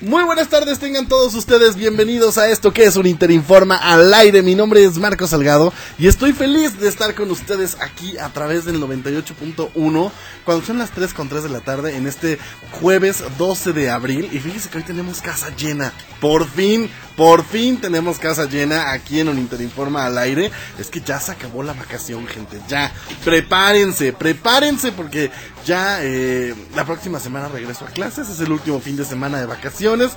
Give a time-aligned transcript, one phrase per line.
[0.00, 4.42] Muy buenas tardes, tengan todos ustedes bienvenidos a esto que es un Interinforma al aire.
[4.42, 8.64] Mi nombre es Marco Salgado y estoy feliz de estar con ustedes aquí a través
[8.64, 10.12] del 98.1
[10.44, 12.38] cuando son las 3 con 3 de la tarde en este
[12.80, 14.28] jueves 12 de abril.
[14.30, 15.92] Y fíjense que hoy tenemos casa llena.
[16.20, 16.88] Por fin,
[17.18, 20.52] por fin tenemos casa llena aquí en un Interinforma al aire.
[20.78, 22.60] Es que ya se acabó la vacación, gente.
[22.68, 22.92] Ya,
[23.24, 25.32] prepárense, prepárense porque
[25.66, 28.28] ya eh, la próxima semana regreso a clases.
[28.28, 30.12] Es el último fin de semana de vacaciones.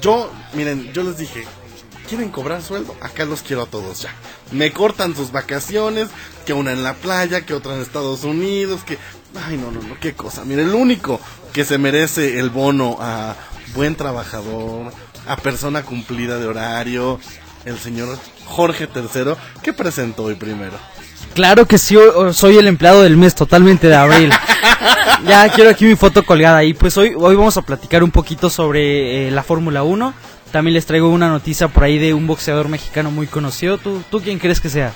[0.00, 1.44] Yo, miren, yo les dije,
[2.08, 2.96] ¿quieren cobrar sueldo?
[3.00, 4.12] Acá los quiero a todos ya.
[4.50, 6.08] Me cortan sus vacaciones,
[6.44, 8.98] que una en la playa, que otra en Estados Unidos, que...
[9.46, 10.44] Ay, no, no, no, qué cosa.
[10.44, 11.20] Miren, el único
[11.52, 13.36] que se merece el bono a
[13.76, 14.92] buen trabajador,
[15.26, 17.20] a persona cumplida de horario,
[17.64, 20.74] el señor Jorge III, que presentó hoy primero.
[21.34, 21.96] Claro que sí,
[22.32, 24.30] soy el empleado del mes totalmente de abril.
[25.26, 26.74] ya quiero aquí mi foto colgada ahí.
[26.74, 30.14] Pues hoy, hoy vamos a platicar un poquito sobre eh, la Fórmula 1.
[30.52, 33.78] También les traigo una noticia por ahí de un boxeador mexicano muy conocido.
[33.78, 34.92] ¿Tú, tú quién crees que sea?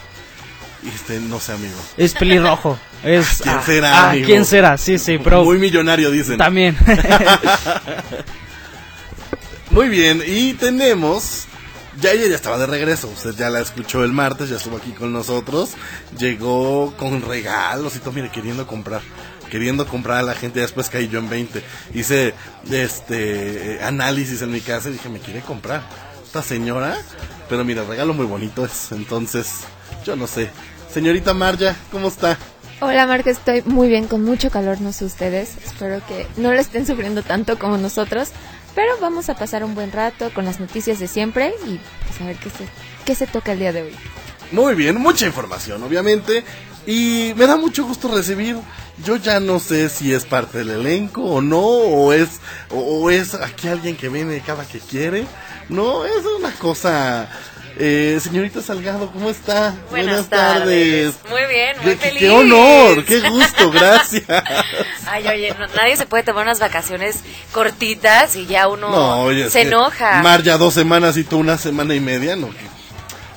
[0.86, 1.74] Este, no sé, amigo.
[1.96, 2.78] Es pelirrojo.
[3.02, 4.26] Es, ¿Quién ah, será, ah, amigo?
[4.26, 4.78] ¿Quién será?
[4.78, 6.38] Sí, sí, pero Muy millonario, dicen.
[6.38, 6.76] también.
[9.70, 11.44] Muy bien, y tenemos.
[12.00, 14.92] Ya ella ya estaba de regreso, usted ya la escuchó el martes, ya estuvo aquí
[14.92, 15.70] con nosotros.
[16.16, 19.02] Llegó con regalos y todo, mire, queriendo comprar.
[19.50, 21.62] Queriendo comprar a la gente, después caí yo en 20.
[21.94, 22.34] Hice
[22.70, 25.83] este análisis en mi casa y dije, me quiere comprar
[26.24, 26.96] esta señora.
[27.48, 28.92] Pero mira, regalo muy bonito es.
[28.92, 29.62] Entonces,
[30.05, 30.50] yo no sé.
[30.92, 32.39] Señorita Marja, ¿cómo está?
[32.80, 35.56] Hola Marca, estoy muy bien, con mucho calor, no sé ustedes.
[35.64, 38.29] Espero que no lo estén sufriendo tanto como nosotros.
[38.78, 42.27] Pero vamos a pasar un buen rato con las noticias de siempre y pues a
[42.27, 42.68] ver qué se,
[43.05, 43.92] qué se toca el día de hoy.
[44.52, 46.44] Muy bien, mucha información, obviamente.
[46.86, 48.56] Y me da mucho gusto recibir.
[49.05, 52.38] Yo ya no sé si es parte del elenco o no, o es,
[52.70, 55.27] o, o es aquí alguien que viene cada que quiere.
[55.68, 57.28] No, es una cosa.
[57.80, 59.72] Eh, señorita Salgado, ¿cómo está?
[59.90, 61.14] Buenas, tardes.
[61.30, 62.18] Muy bien, muy Qué- feliz.
[62.18, 64.24] Qué honor, qué gusto, gracias.
[65.06, 67.20] Ay, oye, no- nadie se puede tomar unas vacaciones
[67.52, 70.22] cortitas y ya uno No, oye, es se enoja.
[70.22, 72.50] Mar ya dos semanas y tú una semana y media, ¿no?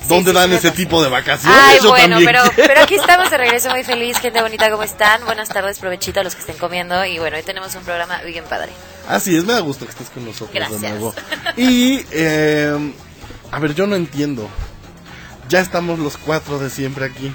[0.07, 1.57] ¿Dónde sí, dan ese tipo de vacaciones?
[1.63, 2.67] Ay, Yo bueno, pero, quiero.
[2.67, 5.23] pero aquí estamos de regreso muy feliz, gente bonita, ¿cómo están?
[5.25, 8.43] Buenas tardes, provechito a los que estén comiendo y bueno, hoy tenemos un programa bien
[8.45, 8.71] padre.
[9.07, 10.81] Así es, me da gusto que estés con nosotros de Gracias.
[10.81, 11.13] nuevo.
[11.57, 12.75] Y, eh,
[13.51, 14.49] a ver, yo no entiendo.
[15.49, 17.33] Ya estamos los cuatro de siempre aquí,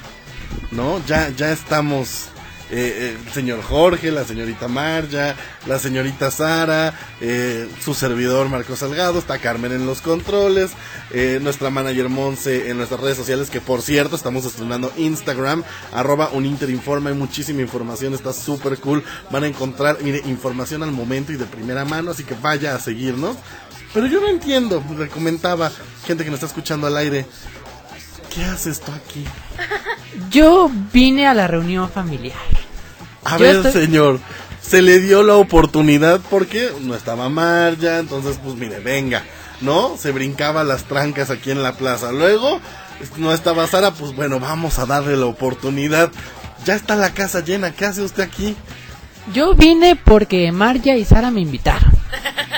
[0.70, 1.04] ¿no?
[1.06, 2.30] Ya, ya estamos
[2.68, 8.74] eh, eh, el señor Jorge, la señorita Marja, la señorita Sara, eh, su servidor Marco
[8.74, 10.72] Salgado, está Carmen en los controles,
[11.12, 15.62] eh, nuestra manager Monse en nuestras redes sociales, que por cierto estamos estrenando Instagram,
[15.92, 21.32] arroba uninterinforma, hay muchísima información, está súper cool, van a encontrar, mire, información al momento
[21.32, 23.36] y de primera mano, así que vaya a seguirnos.
[23.94, 25.70] Pero yo no entiendo, le comentaba
[26.06, 27.26] gente que nos está escuchando al aire,
[28.34, 29.24] ¿qué haces tú aquí?
[30.30, 32.36] Yo vine a la reunión familiar.
[33.24, 34.20] A Yo ver, estoy- señor,
[34.60, 39.22] se le dio la oportunidad porque no estaba Marja, entonces pues mire, venga,
[39.60, 39.96] ¿no?
[39.98, 42.12] Se brincaba las trancas aquí en la plaza.
[42.12, 42.60] Luego
[43.16, 46.10] no estaba Sara, pues bueno, vamos a darle la oportunidad.
[46.64, 48.56] Ya está la casa llena, ¿qué hace usted aquí?
[49.32, 51.90] Yo vine porque Marja y Sara me invitaron.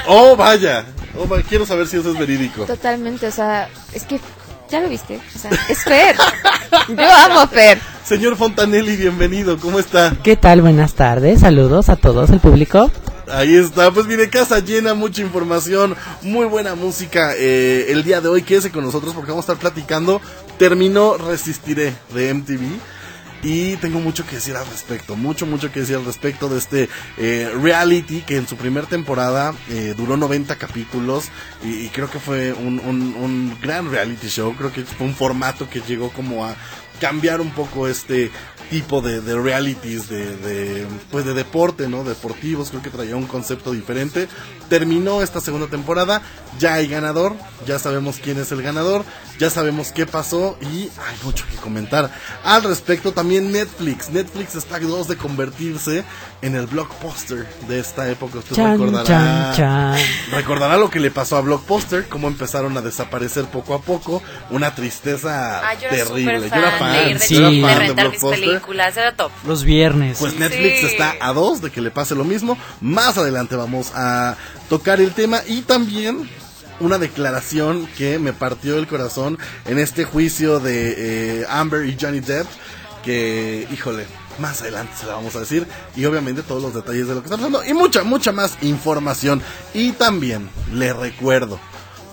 [0.06, 0.84] Oh, vaya,
[1.16, 2.64] oh, va- quiero saber si eso es verídico.
[2.64, 4.20] Totalmente, o sea, es que
[4.70, 6.16] ya lo viste, o sea, es Fer.
[6.88, 7.78] Yo amo a Fer.
[8.04, 10.16] Señor Fontanelli, bienvenido, ¿cómo está?
[10.22, 10.60] ¿Qué tal?
[10.62, 12.90] Buenas tardes, saludos a todos el público.
[13.30, 17.32] Ahí está, pues mire, casa llena, mucha información, muy buena música.
[17.36, 20.20] eh, el día de hoy quédese con nosotros porque vamos a estar platicando.
[20.58, 22.62] Terminó Resistiré de MTV.
[23.42, 26.88] Y tengo mucho que decir al respecto, mucho, mucho que decir al respecto de este
[27.18, 31.26] eh, reality que en su primer temporada eh, duró 90 capítulos
[31.64, 35.70] y, creo que fue un, un- un gran reality show, creo que fue un formato
[35.70, 36.56] que llegó como a
[37.00, 38.32] cambiar un poco este
[38.70, 42.04] tipo de, realities, de, de, pues de deporte, ¿no?
[42.04, 44.28] Deportivos, creo que traía un concepto diferente.
[44.68, 46.22] Terminó esta segunda temporada,
[46.58, 47.34] ya hay ganador,
[47.66, 49.04] ya sabemos quién es el ganador,
[49.38, 52.12] ya sabemos qué pasó y hay mucho que comentar.
[52.44, 56.04] Al respecto también Netflix, Netflix está a dos de convertirse
[56.40, 58.38] en el blockbuster de esta época.
[58.38, 59.98] Usted Chan, recordará, chan, chan.
[60.30, 64.74] recordará lo que le pasó a Blockbuster, cómo empezaron a desaparecer poco a poco, una
[64.74, 66.48] tristeza Ah, yo era terrible.
[66.48, 67.34] Yo era fan de ir de, sí.
[67.34, 68.48] yo era de de fan de rentar mis Blockbuster.
[68.48, 69.32] películas, era top.
[69.46, 70.18] Los viernes.
[70.20, 70.86] Pues Netflix Sí.
[70.86, 72.56] está a dos de que le pase lo mismo.
[72.80, 74.36] Más adelante vamos a
[74.68, 76.28] tocar el tema y también
[76.80, 79.36] una declaración que me partió el corazón
[79.66, 82.46] en este juicio de eh, Amber y Johnny Depp.
[83.04, 84.06] Que, híjole,
[84.38, 85.66] más adelante se la vamos a decir.
[85.96, 87.64] Y obviamente todos los detalles de lo que está pasando.
[87.64, 89.42] Y mucha, mucha más información.
[89.74, 91.58] Y también, le recuerdo,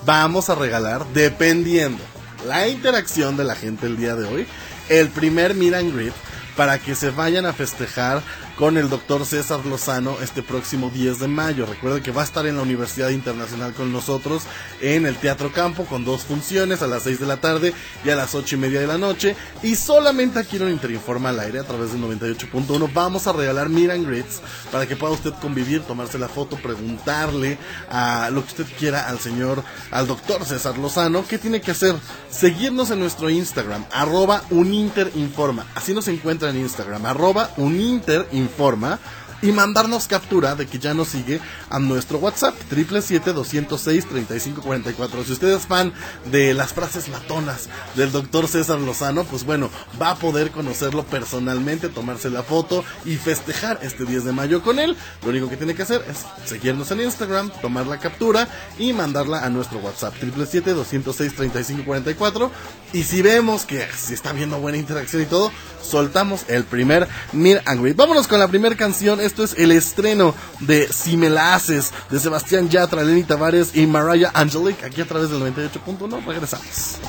[0.06, 2.04] vamos a regalar, dependiendo
[2.48, 4.48] la interacción de la gente el día de hoy,
[4.90, 6.14] el primer meet and
[6.56, 8.22] para que se vayan a festejar
[8.58, 11.66] con el doctor César Lozano este próximo 10 de mayo.
[11.66, 14.44] Recuerden que va a estar en la Universidad Internacional con nosotros
[14.82, 17.74] en el Teatro Campo con dos funciones a las 6 de la tarde
[18.04, 19.36] y a las 8 y media de la noche.
[19.62, 23.92] Y solamente aquí en Interinforma al aire a través del 98.1 vamos a regalar meet
[23.92, 24.42] and greets
[24.72, 27.58] para que pueda usted convivir, tomarse la foto, preguntarle
[27.90, 31.26] a lo que usted quiera al señor, al doctor César Lozano.
[31.28, 31.96] ¿Qué tiene que hacer?
[32.30, 35.66] Seguirnos en nuestro Instagram, arroba uninterinforma.
[35.76, 39.00] Así nos encuentra en Instagram, arroba uninterinforma informa
[39.46, 41.40] y mandarnos captura de que ya nos sigue
[41.70, 45.24] a nuestro WhatsApp, 777-206-3544.
[45.24, 45.94] Si usted es fan
[46.32, 49.70] de las frases matonas del doctor César Lozano, pues bueno,
[50.02, 54.80] va a poder conocerlo personalmente, tomarse la foto y festejar este 10 de mayo con
[54.80, 54.98] él.
[55.22, 58.50] Lo único que tiene que hacer es seguirnos en Instagram, tomar la captura
[58.80, 62.50] y mandarla a nuestro WhatsApp, 777-206-3544.
[62.94, 65.52] Y si vemos que si está viendo buena interacción y todo,
[65.84, 67.96] soltamos el primer Meet and Greet.
[67.96, 69.20] Vámonos con la primera canción.
[69.36, 73.86] Esto es el estreno de Si me la haces de Sebastián Yatra, Lenny Tavares y
[73.86, 76.26] Mariah Angelique aquí a través del 98.1.
[76.26, 77.00] Regresamos.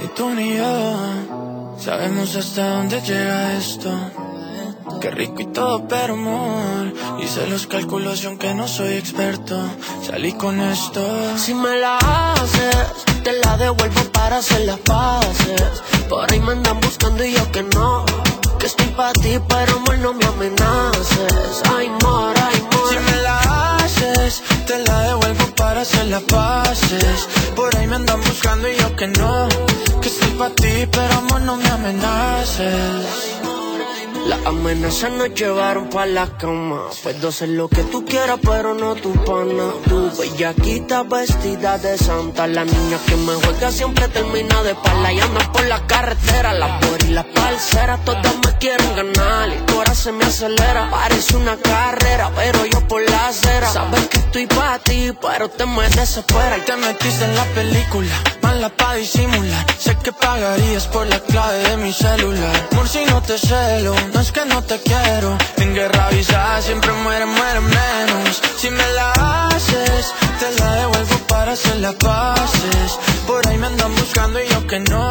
[0.00, 3.90] Ni tú ni yo sabemos hasta dónde llega esto.
[5.00, 6.92] Qué rico y todo, pero amor.
[7.22, 9.58] Hice los cálculos y aunque no soy experto,
[10.02, 11.02] salí con esto.
[11.36, 15.82] Si me la haces, te la devuelvo para hacer las paces.
[16.08, 18.04] Por ahí me andan buscando y yo que no.
[18.58, 21.62] Que estoy para ti, pero amor, no me amenaces.
[21.74, 22.88] Ay, amor, ay, amor.
[22.90, 27.28] Si me la haces, te la devuelvo para hacer las paces.
[27.56, 29.48] Por ahí me andan buscando y yo que no.
[30.02, 33.33] Que estoy para ti, pero amor, no me amenaces.
[34.26, 36.82] Las amenazas nos llevaron pa' la cama.
[37.02, 39.66] Puedo hacer lo que tú quieras, pero no tu pana.
[39.86, 42.46] Tu bellaquita vestida de santa.
[42.46, 46.54] La niña que me juega siempre termina de pala y andan por la carretera.
[46.54, 49.50] La por y la parcera, todas me quieren ganar.
[49.50, 50.90] El corazón se me acelera.
[50.90, 53.68] Parece una carrera, pero yo por la acera.
[53.70, 56.64] Sabes que estoy pa' ti, pero te me desespera.
[56.64, 59.64] Te metiste en la película, mala pa' disimular.
[59.84, 62.56] Sé que pagarías por la clave de mi celular.
[62.76, 65.30] Por si no te celo, no es que no te quiero.
[65.62, 68.32] En guerra avisada siempre muere, muere menos.
[68.60, 69.08] Si me la
[69.48, 70.04] haces,
[70.40, 72.88] te la devuelvo para hacer las paces.
[73.26, 75.06] Por ahí me andan buscando y yo que no.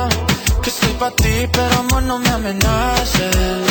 [0.62, 3.68] Que estoy pa' ti, pero amor no me amenaces.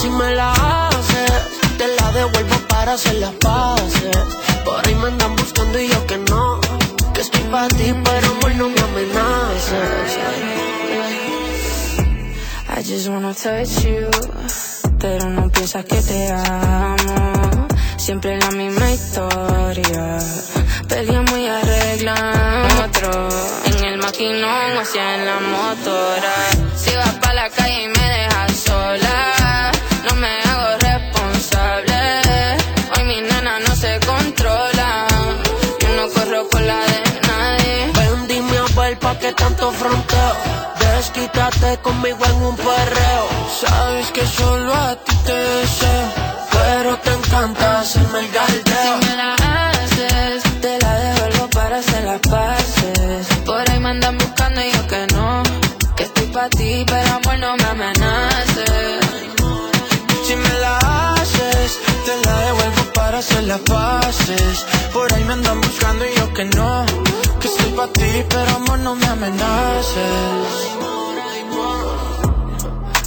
[0.00, 1.32] Si me la haces,
[1.78, 4.18] te la devuelvo para hacer las paces.
[4.64, 6.81] Por ahí me andan buscando y yo que no.
[7.22, 10.18] Estoy para ti, pero amor no me amenaces.
[12.68, 14.10] I just wanna touch you,
[14.98, 17.68] pero no piensas que te amo.
[17.96, 20.18] Siempre la misma historia.
[20.88, 22.90] Peleamos y arreglamos.
[23.66, 26.34] En el maquinón o en la motora.
[26.74, 29.31] Si vas pa' la calle y me dejas sola,
[39.34, 40.36] tanto fronteo.
[40.78, 43.24] Desquítate conmigo en un perreo.
[43.60, 46.08] Sabes que solo a ti te deseo.
[46.50, 49.00] Pero te encanta hacerme el galdeo.
[49.00, 53.26] Si me la haces, te la devuelvo para hacer las paces.
[53.46, 55.42] Por ahí me andan buscando y yo que no.
[55.96, 59.00] Que estoy pa' ti, pero amor no me amenaces.
[60.26, 60.78] Si me la
[61.14, 64.66] haces, te la devuelvo para hacer las paces.
[64.92, 67.11] Por ahí me andan buscando y yo que no.
[67.76, 70.68] Pa' ti, pero amor no me amenaces.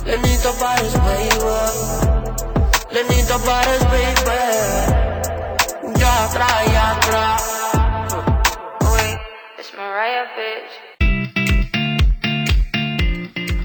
[0.05, 1.95] Lenito Paris, baby.
[2.91, 4.39] Lenita Pares, baby.
[5.99, 7.37] Ya trae, ya trae.
[9.59, 10.73] It's Mariah, bitch.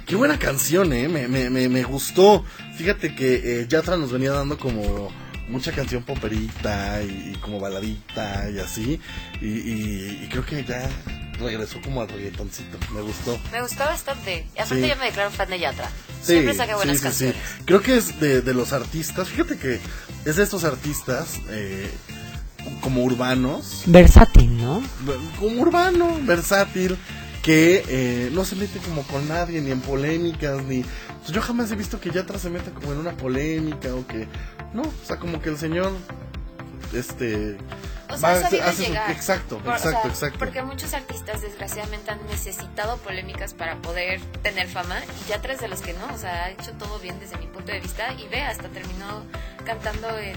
[0.07, 1.09] Qué buena canción, eh.
[1.09, 2.45] Me, me, me, me gustó.
[2.77, 5.13] Fíjate que eh, Yatra nos venía dando como
[5.51, 9.01] mucha canción poperita y, y como baladita y así.
[9.41, 10.89] Y, y- y creo que ya
[11.39, 12.79] regresó como al reggaetoncito.
[12.95, 13.39] Me gustó.
[13.53, 14.47] Me gustó bastante.
[14.57, 14.89] Y aparte Sí.
[14.89, 15.89] yo me declaro fan de Yatra.
[16.23, 17.25] Sí, Siempre saca buenas sí, sí, sí.
[17.25, 17.37] canciones.
[17.65, 19.29] Creo que es de, de los artistas.
[19.29, 19.81] Fíjate que
[20.25, 21.91] es de estos artistas eh,
[22.83, 23.83] como urbanos.
[23.87, 24.83] Versátil, ¿no?
[25.39, 26.97] Como urbano, versátil.
[27.43, 30.83] Que eh, no se mete como con nadie, ni en polémicas, ni...
[30.83, 34.29] pues yo jamás he visto que Yatra se meta como en una polémica o que...
[34.73, 35.93] No, o sea, como que el señor...
[36.93, 37.57] Este...
[38.13, 39.11] O sea, va- sabido hace su- llegar.
[39.13, 40.39] Exacto, Por- o exacto, sea, exacto.
[40.41, 45.69] Porque muchos artistas desgraciadamente han necesitado polémicas para poder tener fama y ya tres de
[45.69, 48.27] los que no, o sea, ha hecho todo bien desde mi punto de vista y
[48.27, 49.23] ve, hasta terminó
[49.65, 50.35] cantando en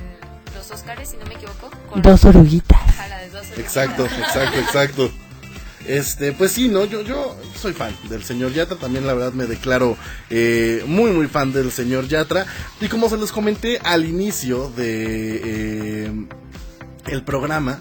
[0.53, 1.71] los Oscars, si no me equivoco.
[1.89, 2.79] con- Dos oruguitas.
[2.89, 3.59] Ajá, la de dos oruguitas.
[3.59, 5.11] Exacto, exacto, exacto.
[5.87, 9.45] Este, pues sí, no, yo, yo soy fan del señor Yatra, también la verdad me
[9.45, 9.97] declaro
[10.29, 12.45] eh, muy, muy fan del señor Yatra.
[12.79, 15.41] Y como se los comenté al inicio de
[16.05, 16.11] eh,
[17.07, 17.79] el programa,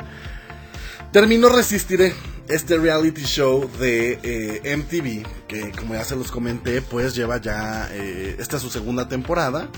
[1.12, 2.14] terminó Resistiré,
[2.48, 7.88] este reality show de eh, MTV, que como ya se los comenté, pues lleva ya,
[7.94, 9.68] esta es su segunda temporada.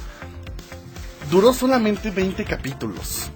[1.30, 3.30] Duró solamente 20 capítulos.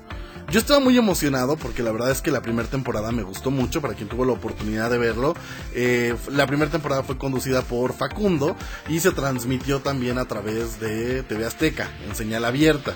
[0.50, 3.82] Yo estaba muy emocionado porque la verdad es que la primera temporada me gustó mucho
[3.82, 5.34] para quien tuvo la oportunidad de verlo.
[5.74, 8.56] Eh, la primera temporada fue conducida por Facundo
[8.88, 12.94] y se transmitió también a través de TV Azteca en señal abierta.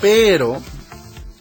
[0.00, 0.62] Pero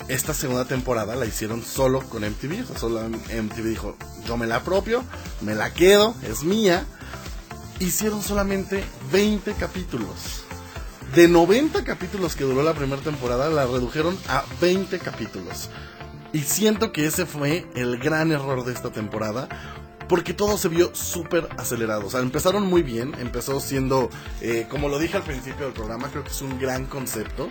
[0.08, 2.76] esta segunda temporada la hicieron solo con MTV.
[2.76, 5.04] Solo MTV dijo, yo me la apropio,
[5.42, 6.88] me la quedo, es mía.
[7.80, 10.43] Hicieron solamente 20 capítulos.
[11.16, 15.70] De 90 capítulos que duró la primera temporada, la redujeron a 20 capítulos.
[16.32, 19.48] Y siento que ese fue el gran error de esta temporada.
[20.10, 22.08] Porque todo se vio súper acelerado.
[22.08, 23.14] O sea, empezaron muy bien.
[23.20, 24.10] Empezó siendo,
[24.42, 27.48] eh, como lo dije al principio del programa, creo que es un gran concepto.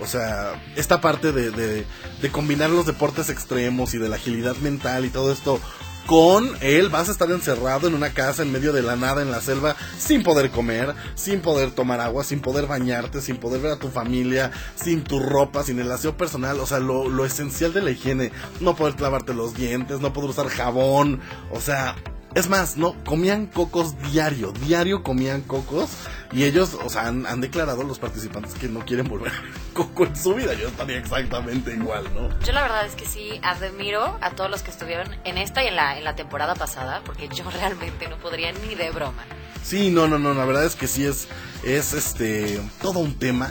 [0.00, 1.86] O sea, esta parte de, de,
[2.20, 5.58] de combinar los deportes extremos y de la agilidad mental y todo esto
[6.06, 6.88] con él.
[6.88, 9.76] Vas a estar encerrado en una casa en medio de la nada en la selva
[9.98, 13.88] sin poder comer, sin poder tomar agua, sin poder bañarte, sin poder ver a tu
[13.88, 17.90] familia, sin tu ropa, sin el aseo personal, o sea, lo, lo esencial de la
[17.90, 21.20] higiene, no poder lavarte los dientes, no poder usar jabón,
[21.50, 21.96] o sea,
[22.36, 25.88] es más, no, comían cocos diario, diario comían cocos
[26.32, 30.04] y ellos, o sea, han, han declarado los participantes que no quieren volver a coco
[30.04, 32.28] en su vida, yo estaría exactamente igual, ¿no?
[32.40, 35.68] Yo la verdad es que sí admiro a todos los que estuvieron en esta y
[35.68, 39.24] en la, en la temporada pasada, porque yo realmente no podría ni de broma.
[39.62, 41.28] Sí, no, no, no, la verdad es que sí es,
[41.64, 43.50] es este, todo un tema.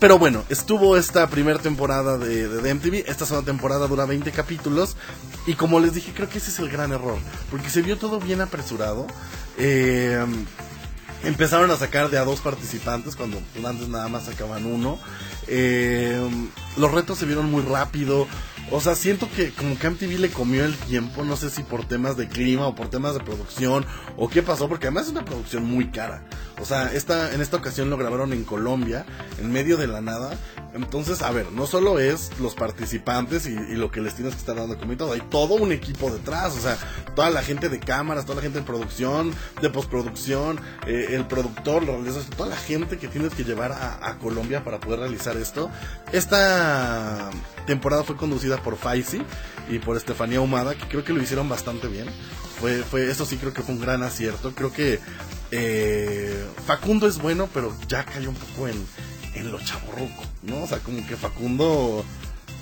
[0.00, 4.96] Pero bueno, estuvo esta primera temporada de, de, MTV, esta segunda temporada dura 20 capítulos
[5.46, 7.18] y como les dije, creo que ese es el gran error,
[7.50, 9.06] porque se vio todo bien apresurado.
[9.56, 10.24] Eh,
[11.24, 14.98] empezaron a sacar de a dos participantes cuando antes nada más sacaban uno.
[15.46, 16.28] Eh,
[16.76, 18.26] los retos se vieron muy rápido.
[18.70, 21.86] O sea, siento que como que MTV le comió el tiempo, no sé si por
[21.86, 23.84] temas de clima o por temas de producción
[24.16, 26.24] o qué pasó, porque además es una producción muy cara.
[26.60, 29.04] O sea, esta, en esta ocasión lo grabaron en Colombia,
[29.38, 30.36] en medio de la nada.
[30.74, 34.56] Entonces, a ver, no solo es los participantes y, lo que les tienes que estar
[34.56, 36.56] dando comida, todo, hay todo un equipo detrás.
[36.56, 36.76] O sea,
[37.14, 41.84] toda la gente de cámaras, toda la gente de producción, de postproducción, eh, el productor,
[42.36, 45.70] toda la gente que tienes que llevar a, a Colombia para poder realizar esto.
[46.12, 47.30] Esta
[47.66, 49.22] temporada fue conducida por Faisy
[49.68, 52.06] y por Estefanía Humada, que creo que lo hicieron bastante bien.
[52.60, 54.52] Fue, fue, eso sí creo que fue un gran acierto.
[54.54, 54.98] Creo que
[55.50, 58.74] eh, Facundo es bueno, pero ya cayó un poco en,
[59.34, 60.62] en lo chaborruco, ¿no?
[60.62, 62.04] O sea, como que Facundo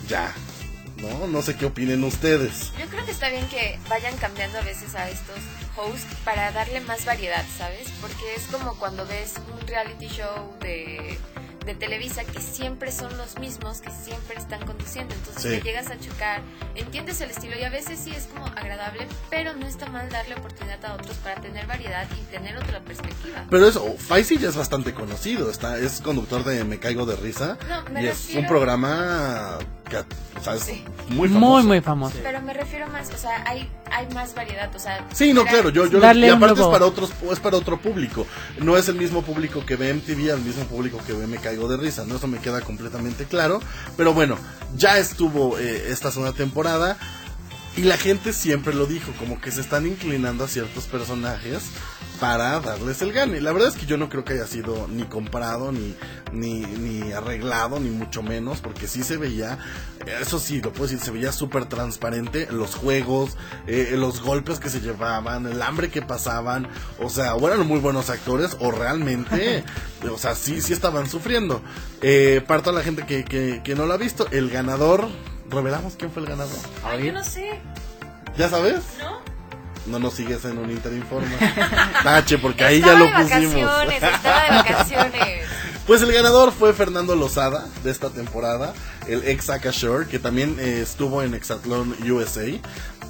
[0.09, 0.35] ya,
[0.99, 1.27] ¿no?
[1.27, 2.73] No sé qué opinen ustedes.
[2.79, 5.39] Yo creo que está bien que vayan cambiando a veces a estos
[5.77, 7.91] hosts para darle más variedad, ¿sabes?
[8.01, 11.19] Porque es como cuando ves un reality show de,
[11.65, 15.15] de Televisa que siempre son los mismos, que siempre están conduciendo.
[15.15, 15.49] Entonces Sí.
[15.49, 16.41] te llegas a chocar,
[16.75, 20.35] entiendes el estilo y a veces sí es como agradable, pero no está mal darle
[20.35, 23.47] oportunidad a otros para tener variedad y tener otra perspectiva.
[23.51, 27.59] Pero eso, Faisy ya es bastante conocido, está, es conductor de Me Caigo de Risa
[27.69, 29.59] No, me y es un programa
[29.93, 30.85] que, o sea, es Sí.
[31.09, 31.53] muy famoso.
[31.53, 32.17] Muy, muy famoso.
[32.23, 35.07] Pero me refiero más, o sea, hay, hay más variedad, o sea...
[35.13, 38.27] Sí, no, claro, yo, yo Darle y aparte es para otros, es para otro público.
[38.59, 41.69] No es el mismo público que ve MTV, al mismo público que ve Me Caigo
[41.69, 42.17] de Risa, ¿no?
[42.17, 43.61] Eso me queda completamente claro.
[43.97, 44.37] Pero bueno,
[44.77, 46.97] ya estuvo eh, esta segunda temporada.
[47.75, 51.63] Y la gente siempre lo dijo, como que se están inclinando a ciertos personajes
[52.23, 53.41] para darles el gane.
[53.41, 55.97] La verdad es que yo no creo que haya sido ni comprado, ni,
[56.31, 59.59] ni, ni arreglado, ni mucho menos, porque sí se veía,
[60.21, 63.37] eso sí, lo puedo decir, se veía súper transparente los juegos,
[63.67, 66.69] eh, los golpes que se llevaban, el hambre que pasaban,
[67.01, 69.65] o sea, o eran muy buenos actores, o realmente,
[70.09, 71.61] o sea, sí, sí estaban sufriendo.
[72.03, 75.09] Eh, para toda la gente que, que, que no lo ha visto, el ganador,
[75.51, 76.61] revelamos quién fue el ganador.
[76.85, 77.59] Ay, yo no sé.
[78.39, 78.81] ¿Ya sabes?
[79.01, 79.32] ¿No?
[79.87, 81.29] No nos sigues en un Interinforma.
[82.03, 83.65] Tache, porque ahí Estaba ya lo de pusimos.
[83.65, 85.47] vacaciones, estaba de vacaciones.
[85.87, 88.73] Pues el ganador fue Fernando Lozada de esta temporada,
[89.09, 92.47] el ex Shore, que también eh, estuvo en Exatlón USA.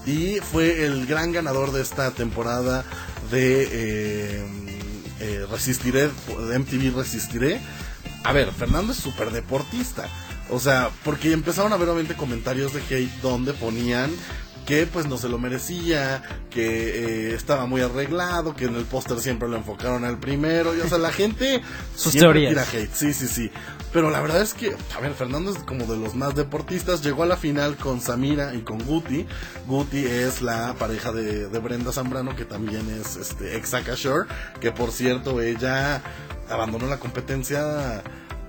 [0.07, 2.83] Y fue el gran ganador de esta temporada
[3.31, 4.45] de eh,
[5.21, 6.09] eh, Resistiré,
[6.49, 7.61] de MTV Resistiré.
[8.25, 10.09] A ver, Fernando es súper deportista.
[10.49, 14.11] O sea, porque empezaron a ver obviamente comentarios de hate donde ponían
[14.67, 19.19] que pues no se lo merecía, que eh, estaba muy arreglado, que en el póster
[19.21, 21.63] siempre lo enfocaron al primero, y o sea, la gente
[21.97, 22.69] Sus siempre teorías.
[22.71, 23.51] tira hate, sí, sí, sí.
[23.93, 27.25] Pero la verdad es que, a ver, Fernando es como de los más deportistas, llegó
[27.25, 29.27] a la final con Samira y con Guti.
[29.67, 33.73] Guti es la pareja de, de Brenda Zambrano, que también es este ex
[34.61, 36.03] que por cierto, ella
[36.49, 38.03] abandonó la competencia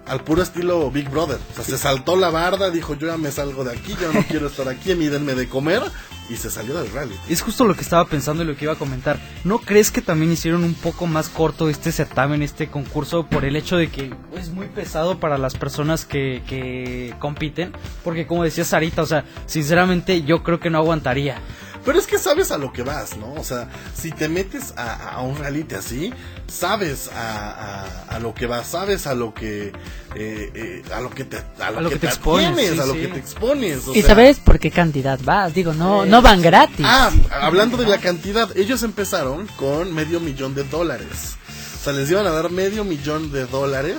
[0.07, 1.39] al puro estilo Big Brother.
[1.51, 4.24] O sea, se saltó la barda, dijo yo ya me salgo de aquí, yo no
[4.27, 5.81] quiero estar aquí, mídenme de comer,
[6.29, 7.15] y se salió del rally.
[7.29, 9.19] Es justo lo que estaba pensando y lo que iba a comentar.
[9.43, 13.55] ¿No crees que también hicieron un poco más corto este certamen, este concurso, por el
[13.55, 17.72] hecho de que es muy pesado para las personas que, que compiten?
[18.03, 21.41] Porque como decía Sarita, o sea, sinceramente yo creo que no aguantaría.
[21.86, 23.34] Pero es que sabes a lo que vas, ¿no?
[23.34, 26.13] O sea, si te metes a, a un reality así,
[26.48, 29.68] sabes a, a, a lo que vas, sabes a lo que
[30.16, 32.52] eh, eh, a lo que te a lo, A lo que, que te te expones,
[32.52, 33.00] atienes, sí, a lo sí.
[33.02, 33.88] que te expones.
[33.88, 34.10] o Y sea.
[34.10, 35.54] sabes por qué cantidad vas.
[35.54, 36.86] Digo, no, no van gratis.
[36.88, 37.12] Ah,
[37.42, 41.36] hablando de la cantidad, ellos empezaron con medio millón de dólares.
[41.80, 43.98] O sea, les iban a dar medio millón de dólares.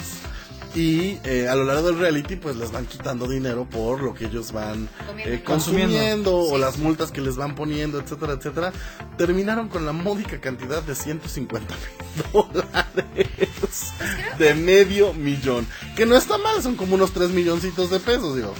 [0.75, 4.25] Y eh, a lo largo del reality, pues les van quitando dinero por lo que
[4.26, 4.88] ellos van
[5.19, 6.37] eh, consumiendo, Consumiendo.
[6.37, 8.73] o las multas que les van poniendo, etcétera, etcétera.
[9.16, 13.93] Terminaron con la módica cantidad de 150 mil dólares
[14.38, 15.66] de medio millón.
[15.97, 18.52] Que no está mal, son como unos 3 milloncitos de pesos, digo.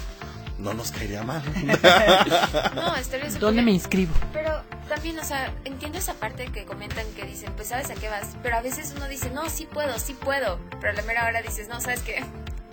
[0.59, 1.43] No nos caería mal.
[2.75, 4.13] No, ¿Dónde me inscribo?
[4.33, 8.09] Pero también, o sea, entiendo esa parte que comentan que dicen, pues sabes a qué
[8.09, 8.37] vas.
[8.43, 10.59] Pero a veces uno dice, no, sí puedo, sí puedo.
[10.81, 12.25] Pero a la mera hora dices, no, ¿sabes qué?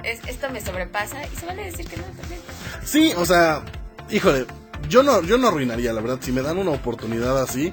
[0.03, 1.25] Es, esto me sobrepasa.
[1.27, 2.41] Y se vale decir que no también.
[2.83, 3.63] Sí, o sea,
[4.09, 4.45] híjole,
[4.89, 7.71] yo no, yo no arruinaría, la verdad, si me dan una oportunidad así,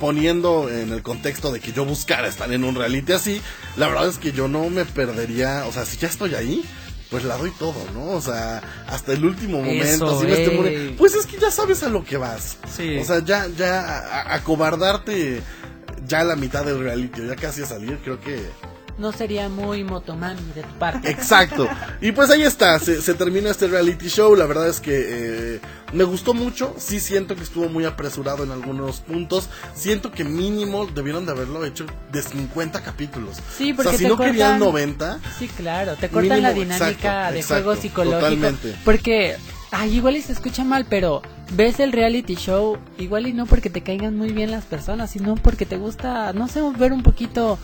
[0.00, 3.42] poniendo en el contexto de que yo buscara estar en un reality así,
[3.76, 6.64] la verdad es que yo no me perdería, o sea, si ya estoy ahí,
[7.10, 8.10] pues la doy todo, ¿no?
[8.10, 10.20] O sea, hasta el último momento.
[10.98, 12.58] Pues es que ya sabes a lo que vas.
[12.74, 12.98] Sí.
[12.98, 15.42] O sea, ya, ya, acobardarte
[16.06, 18.40] ya a la mitad del reality, ya casi a salir, creo que...
[18.98, 21.10] No sería muy motomami de tu parte.
[21.10, 21.68] Exacto.
[22.00, 24.34] Y pues ahí está, se, se termina este reality show.
[24.34, 25.04] La verdad es que
[25.56, 25.60] eh,
[25.92, 26.74] me gustó mucho.
[26.78, 29.50] Sí siento que estuvo muy apresurado en algunos puntos.
[29.74, 33.36] Siento que mínimo debieron de haberlo hecho de 50 capítulos.
[33.58, 36.54] Sí, o porque sea, si te no querían cortan- 90, Sí, claro, te cortan la
[36.54, 38.18] dinámica exacto, de exacto, juego psicológico.
[38.20, 38.76] totalmente.
[38.82, 39.36] Porque,
[39.72, 41.20] ay, igual y se escucha mal, pero
[41.52, 45.36] ves el reality show, igual y no porque te caigan muy bien las personas, sino
[45.36, 47.58] porque te gusta, no sé, ver un poquito,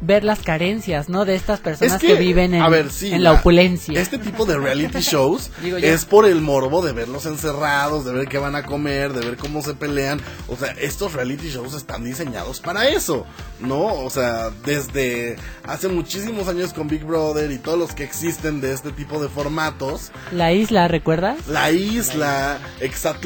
[0.00, 1.24] ver las carencias, ¿no?
[1.24, 4.00] De estas personas que, viven en, a ver, sí, en la, opulencia.
[4.00, 8.38] Este tipo de reality shows es por el morbo de verlos encerrados, de ver qué
[8.38, 10.20] van a comer, de ver cómo se pelean.
[10.48, 13.26] O sea, estos reality shows están diseñados para eso,
[13.60, 13.94] ¿no?
[13.94, 18.72] O sea, desde hace muchísimos años con Big Brother y todos los que existen de
[18.72, 21.36] este tipo de formatos, La isla, ¿recuerdas?
[21.48, 23.25] La Isla, Exatlón,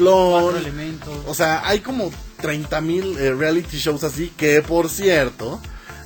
[0.57, 1.17] elementos.
[1.27, 2.11] o sea, hay como
[2.41, 5.61] 30 mil reality shows así que, por cierto,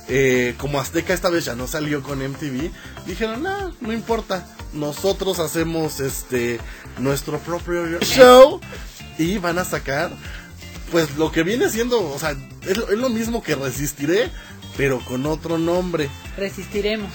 [0.08, 2.70] eh, como Azteca esta vez ya no salió con MTV,
[3.06, 6.60] dijeron, no, no importa, nosotros hacemos este
[6.98, 8.60] nuestro propio show
[9.18, 10.12] y van a sacar,
[10.92, 14.30] pues lo que viene siendo, o sea, es lo, es lo mismo que Resistiré,
[14.76, 16.08] pero con otro nombre.
[16.36, 17.10] Resistiremos.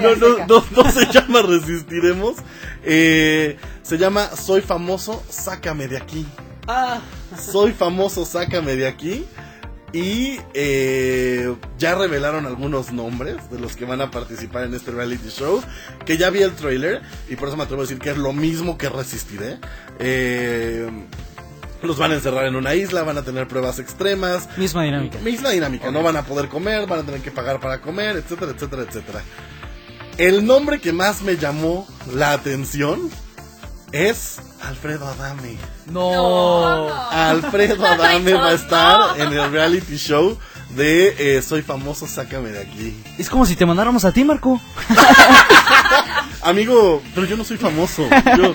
[0.00, 0.16] No,
[0.48, 2.36] no, no se llama Resistiremos,
[2.82, 6.26] eh, se llama Soy famoso, sácame de aquí.
[6.66, 7.00] Ah,
[7.38, 9.26] Soy famoso, sácame de aquí.
[9.92, 15.28] Y eh, ya revelaron algunos nombres de los que van a participar en este reality
[15.28, 15.62] show.
[16.04, 18.32] Que ya vi el trailer y por eso me atrevo a decir que es lo
[18.32, 19.58] mismo que resistiré.
[20.00, 20.90] Eh,
[21.84, 24.48] los van a encerrar en una isla, van a tener pruebas extremas.
[24.56, 25.18] Misma dinámica.
[25.18, 28.52] Misma dinámica, no van a poder comer, van a tener que pagar para comer, etcétera,
[28.52, 29.22] etcétera, etcétera.
[30.18, 33.10] El nombre que más me llamó la atención
[33.90, 35.56] es Alfredo Adame.
[35.90, 36.88] No.
[37.10, 40.38] Alfredo Adame va a estar en el reality show
[40.70, 43.02] de eh, Soy famoso, sácame de aquí.
[43.18, 44.60] Es como si te mandáramos a ti, Marco.
[46.44, 48.06] Amigo, pero yo no soy famoso.
[48.36, 48.54] Yo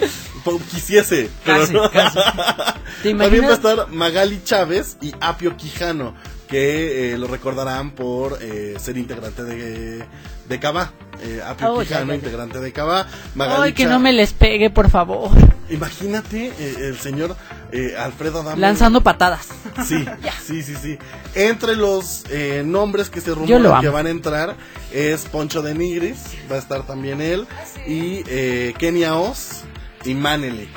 [0.72, 1.92] quisiese, pero Casi, no.
[1.92, 2.20] casi.
[3.04, 6.14] ¿Te También va a estar Magali Chávez y Apio Quijano,
[6.48, 10.06] que eh, lo recordarán por eh, ser integrante de,
[10.48, 10.94] de Cava.
[11.22, 11.42] Eh,
[11.90, 12.02] ya.
[12.16, 13.08] integrante de Cava.
[13.36, 15.32] Magali Ay, que no me les pegue, por favor.
[15.70, 17.36] Imagínate eh, el señor
[17.72, 18.60] eh, Alfredo Adame.
[18.60, 19.48] Lanzando patadas.
[19.86, 20.06] Sí,
[20.46, 20.98] sí, sí, sí.
[21.36, 24.56] Entre los eh, nombres que se rumoran que van a entrar
[24.92, 26.18] es Poncho de Nigris,
[26.52, 27.48] va a estar también él,
[27.88, 29.64] y eh, Kenia Oz
[30.06, 30.70] y Manelik.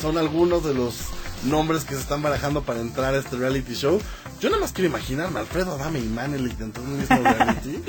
[0.00, 0.96] Son algunos de los
[1.44, 4.00] nombres que se están barajando para entrar a este reality show.
[4.40, 7.82] Yo nada más quiero imaginarme Alfredo Adame y Manelik dentro de un mismo reality.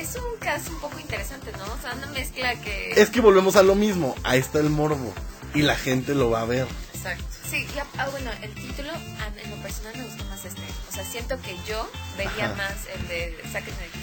[0.00, 1.64] Es un caso un poco interesante, ¿no?
[1.64, 2.92] O sea, una mezcla que...
[2.92, 5.12] es que volvemos a lo mismo, ahí está el morbo
[5.54, 6.66] y la gente lo va a ver.
[6.94, 7.24] Exacto.
[7.50, 10.62] Sí, ya, ah, bueno, el título, en lo personal me gustó más este.
[10.88, 11.86] O sea, siento que yo
[12.16, 12.54] vería Ajá.
[12.54, 13.98] más el de Sáquenme de aquí,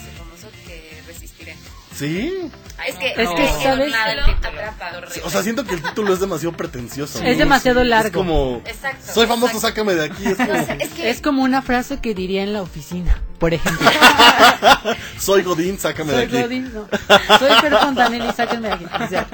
[0.51, 1.55] soy que Resistiré.
[1.95, 2.31] ¿Sí?
[2.87, 3.35] Es que, Es que, no.
[5.09, 7.17] Sí, O sea, siento que el título es demasiado pretencioso.
[7.23, 7.37] Es ¿no?
[7.39, 8.11] demasiado Es largo.
[8.19, 9.67] como, Exacto, soy famoso, exacto.
[9.67, 10.25] sácame de aquí.
[10.27, 13.89] Es como, es que Es como una frase que diría en la oficina, por ejemplo.
[15.19, 16.41] soy Godín, sácame Soy de aquí.
[16.43, 16.87] Godín, no.
[17.39, 18.85] Soy Fer Fontanelli, sáquenme de aquí.
[19.03, 19.25] O sea,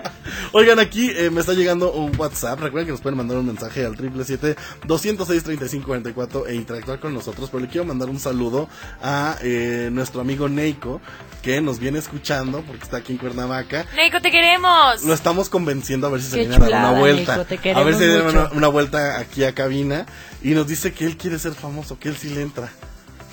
[0.54, 2.60] Oigan, aquí eh, me está llegando un WhatsApp.
[2.60, 7.50] Recuerden que nos pueden mandar un mensaje al 777-206-3544 e interactuar con nosotros.
[7.50, 8.68] Pero le quiero mandar un saludo
[9.02, 11.02] a eh, nuestro amigo Neiko,
[11.42, 13.86] que nos viene escuchando porque está aquí en Cuernavaca.
[13.96, 15.04] Neiko, te queremos.
[15.04, 17.38] Lo estamos convenciendo a ver si se viene a dar una vuelta.
[17.38, 20.06] Neiko, te a ver si da una, una vuelta aquí a cabina.
[20.42, 22.70] Y nos dice que él quiere ser famoso, que él sí le entra.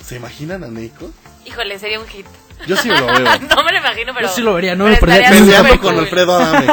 [0.05, 1.11] ¿Se imaginan a Neiko?
[1.45, 2.25] Híjole, sería un hit.
[2.67, 3.19] Yo sí lo veo.
[3.55, 4.27] no me lo imagino, pero...
[4.27, 5.99] Yo sí lo vería, no me Peleando con cool.
[5.99, 6.67] Alfredo Adame.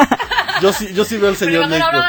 [0.61, 2.01] Yo sí, yo sí veo al Pero señor imagino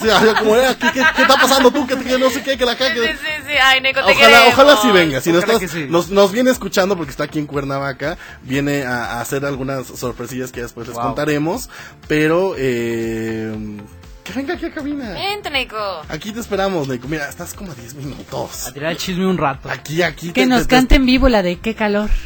[0.00, 0.08] Sí,
[0.38, 1.86] como, eh, ¿qué, qué, qué está pasando tú?
[1.86, 3.12] Que, que no sé qué, que la Sí, cague.
[3.12, 3.52] sí, sí.
[3.62, 4.52] Ay, Neiko, te Ojalá, queremos.
[4.54, 5.20] ojalá sí venga.
[5.20, 5.86] Si nos, Ojalá estás- sí.
[5.88, 10.52] nos, nos viene escuchando porque está aquí en Cuernavaca, viene a, a hacer algunas sorpresillas
[10.52, 11.06] que después les Wow.
[11.06, 11.68] contaremos.
[12.08, 13.52] Pero, eh,
[14.32, 15.10] que venga aquí a cabina.
[15.12, 16.02] Vente, Neiko.
[16.08, 17.08] Aquí te esperamos, Neiko.
[17.08, 18.66] Mira, estás como a 10 minutos.
[18.66, 19.68] A tirar el chisme un rato.
[19.70, 20.28] Aquí, aquí.
[20.28, 22.10] que te- nos te- te- cante en vivo la de qué calor.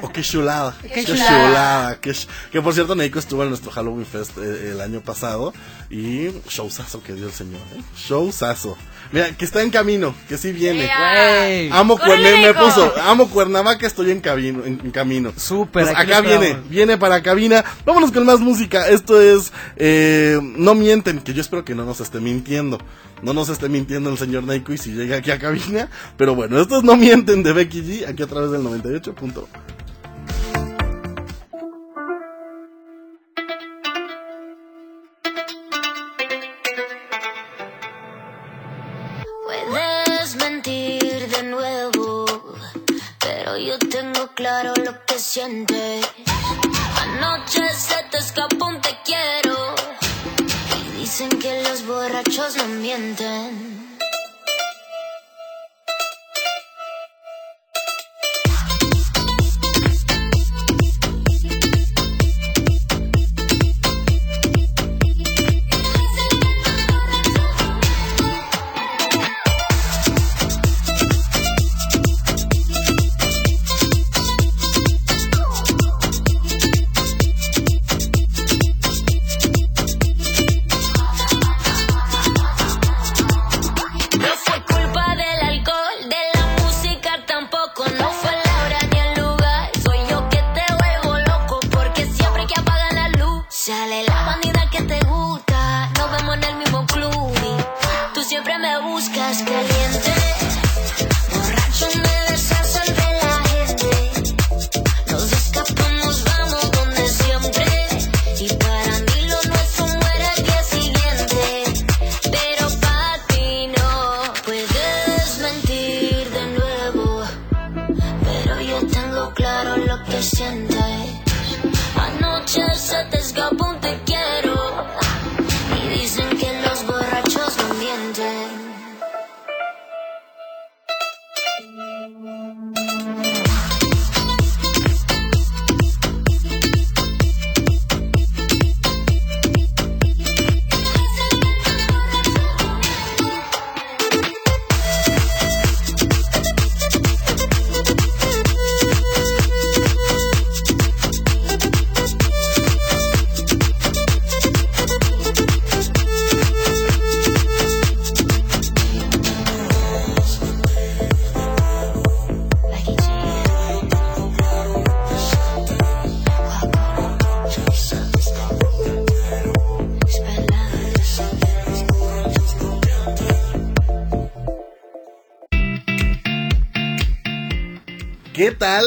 [0.00, 0.74] Oh, qué chulada.
[0.94, 1.46] Qué, chulada.
[1.48, 2.00] chulada.
[2.00, 5.52] qué ch- que por cierto, Neiko estuvo en nuestro Halloween Fest eh, el año pasado.
[5.90, 7.82] Y showzazo que dio el señor, ¿eh?
[7.96, 8.76] Showzazo.
[9.12, 10.90] Mira, que está en camino, que sí viene.
[11.70, 15.32] Amo ¡Córrele, Cuernavaca, me puso, amo Cuernavaca, estoy en camino, en, en camino.
[15.36, 17.64] Súper, Pues acá viene, viene para cabina.
[17.84, 18.88] Vámonos con más música.
[18.88, 22.78] Esto es eh, No mienten, que yo espero que no nos esté mintiendo.
[23.22, 25.88] No nos esté mintiendo el señor Neiko y si llega aquí a cabina.
[26.16, 29.46] Pero bueno, esto es No mienten de Becky G, aquí a través del 98.1.
[39.44, 42.24] Puedes mentir de nuevo,
[43.20, 45.85] pero yo tengo claro lo que sientes.
[52.46, 53.65] Borrachos no mienten.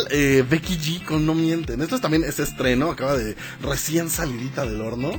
[0.07, 1.81] ¿Qué tal eh, Becky G con No Mienten?
[1.81, 5.11] Esto es también es estreno, acaba de recién salidita del horno.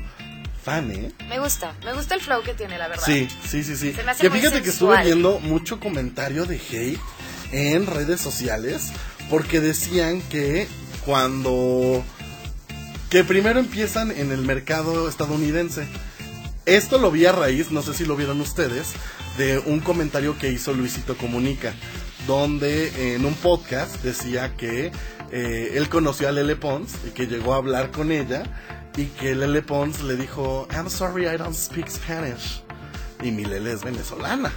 [0.63, 1.13] Fan, ¿eh?
[1.29, 3.03] Me gusta, me gusta el flow que tiene, la verdad.
[3.05, 3.95] Sí, sí, sí, sí.
[3.95, 7.01] Se me hace Que muy fíjate que estuve viendo mucho comentario de hate
[7.51, 8.93] en redes sociales
[9.31, 10.69] porque decían que
[11.05, 12.05] cuando
[13.09, 15.87] que primero empiezan en el mercado estadounidense.
[16.67, 18.93] Esto lo vi a raíz, no sé si lo vieron ustedes,
[19.39, 21.75] de un comentario que hizo Luisito Comunica,
[22.31, 24.93] donde en un podcast decía que
[25.33, 28.45] eh, él conoció a Lele Pons y que llegó a hablar con ella
[28.97, 32.63] y que Lele Pons le dijo, I'm sorry, I don't speak Spanish.
[33.21, 34.53] Y mi Lele es venezolana.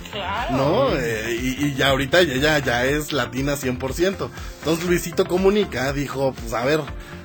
[0.52, 0.96] ¿No?
[0.96, 4.30] Eh, y, y ya ahorita ella ya es latina 100%.
[4.60, 6.82] Entonces Luisito Comunica dijo, pues a ver,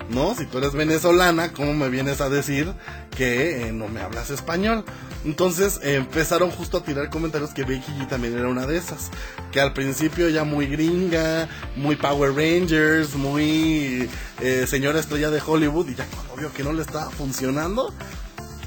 [0.08, 0.34] ¿no?
[0.34, 2.72] Si tú eres venezolana, ¿cómo me vienes a decir
[3.14, 4.82] que eh, no me hablas español?
[5.24, 9.11] Entonces eh, empezaron justo a tirar comentarios que Becky G también era una de esas.
[9.52, 14.09] Que al principio ella muy gringa, muy Power Rangers, muy
[14.40, 15.88] eh, señora estrella de Hollywood.
[15.88, 17.92] Y ya cuando vio que no le estaba funcionando,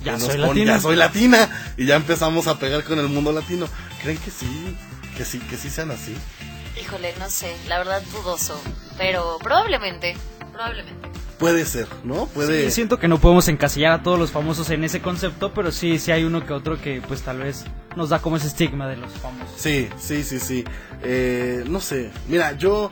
[0.03, 0.73] Ya nos soy pon- latina.
[0.75, 1.73] ya soy latina.
[1.77, 3.67] Y ya empezamos a pegar con el mundo latino.
[4.01, 4.75] ¿Creen que sí?
[5.17, 6.15] Que sí, que sí sean así.
[6.81, 8.59] Híjole, no sé, la verdad dudoso.
[8.97, 10.15] Pero probablemente,
[10.51, 11.09] probablemente.
[11.41, 12.27] Puede ser, ¿no?
[12.27, 12.65] Puede.
[12.65, 15.99] Sí, siento que no podemos encasillar a todos los famosos en ese concepto, pero sí,
[15.99, 17.65] sí hay uno que otro que pues tal vez
[17.97, 19.53] nos da como ese estigma de los famosos.
[19.57, 20.63] Sí, sí, sí, sí.
[21.03, 22.11] Eh, no sé.
[22.29, 22.91] Mira, yo,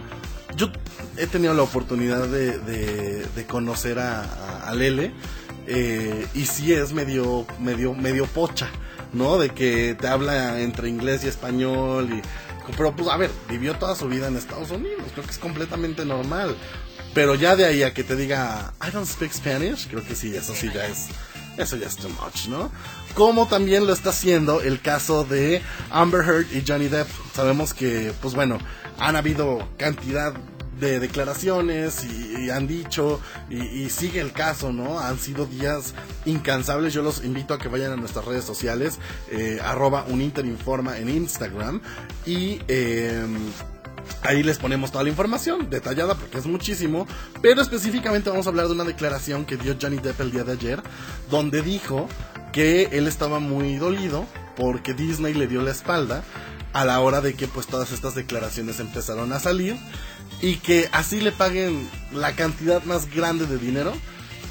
[0.57, 0.71] yo
[1.15, 5.11] he tenido la oportunidad de, de, de conocer a, a- a Lele.
[5.67, 8.67] eh, y sí es medio, medio, medio pocha,
[9.13, 9.37] ¿no?
[9.37, 12.09] De que te habla entre inglés y español.
[12.11, 12.21] Y,
[12.75, 15.03] pero pues a ver, vivió toda su vida en Estados Unidos.
[15.13, 16.55] Creo que es completamente normal.
[17.13, 20.35] Pero ya de ahí a que te diga, I don't speak Spanish, creo que sí,
[20.35, 21.07] eso sí ya es,
[21.57, 22.71] eso ya es too much, ¿no?
[23.15, 27.07] Como también lo está haciendo el caso de Amber Heard y Johnny Depp.
[27.33, 28.59] Sabemos que, pues bueno,
[28.99, 30.33] han habido cantidad
[30.79, 33.19] de declaraciones y, han dicho
[33.49, 34.99] y, sigue el caso, ¿no?
[34.99, 35.93] Han sido días
[36.25, 36.93] incansables.
[36.93, 38.99] Yo los invito a que vayan a nuestras redes sociales,
[39.31, 41.81] eh, arroba uninterinforma en Instagram
[42.25, 42.61] y...
[42.67, 43.51] em,
[44.21, 47.07] Ahí les ponemos toda la información detallada porque es muchísimo,
[47.41, 50.53] pero específicamente vamos a hablar de una declaración que dio Johnny Depp el día de
[50.53, 50.81] ayer,
[51.29, 52.07] donde dijo
[52.51, 56.23] que él estaba muy dolido porque Disney le dio la espalda
[56.73, 59.77] a la hora de que pues todas estas declaraciones empezaron a salir
[60.41, 63.93] y que así le paguen la cantidad más grande de dinero,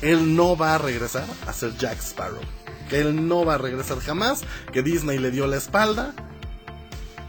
[0.02, 2.40] él no va a regresar a ser Jack Sparrow.
[2.88, 4.42] Que él no va a regresar jamás,
[4.72, 6.14] que Disney le dio la espalda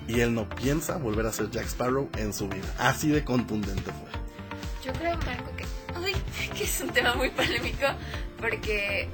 [0.10, 2.66] y él no piensa volver a ser Jack Sparrow en su vida.
[2.80, 4.10] Así de contundente fue.
[4.84, 5.66] Yo creo, Marco, que,
[6.00, 6.14] uy,
[6.58, 7.86] que es un tema muy polémico
[8.40, 9.08] porque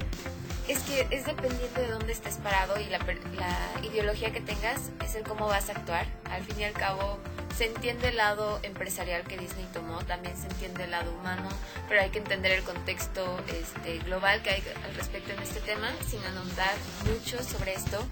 [0.68, 5.14] es que es dependiente de dónde estés parado y la, la ideología que tengas es
[5.14, 6.06] el cómo vas a actuar.
[6.24, 7.18] Al fin y al cabo,
[7.56, 11.48] se entiende el lado empresarial que Disney tomó, también se entiende el lado humano,
[11.88, 15.90] pero hay que entender el contexto este, global que hay al respecto en este tema,
[16.06, 16.74] sin ahondar
[17.06, 18.04] mucho sobre esto.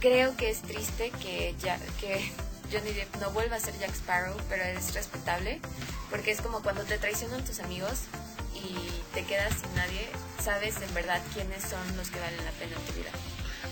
[0.00, 2.30] Creo que es triste que, ya, que
[2.70, 5.60] Johnny Depp no vuelva a ser Jack Sparrow, pero es respetable,
[6.10, 8.02] porque es como cuando te traicionan tus amigos
[9.12, 10.08] te quedas sin nadie,
[10.42, 13.10] sabes en verdad quiénes son los que valen la pena en tu vida.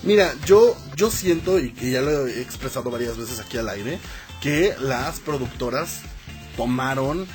[0.03, 3.99] Mira, yo, yo siento, y que ya lo he expresado varias veces aquí al aire,
[4.41, 5.99] que las productoras
[6.57, 7.25] tomaron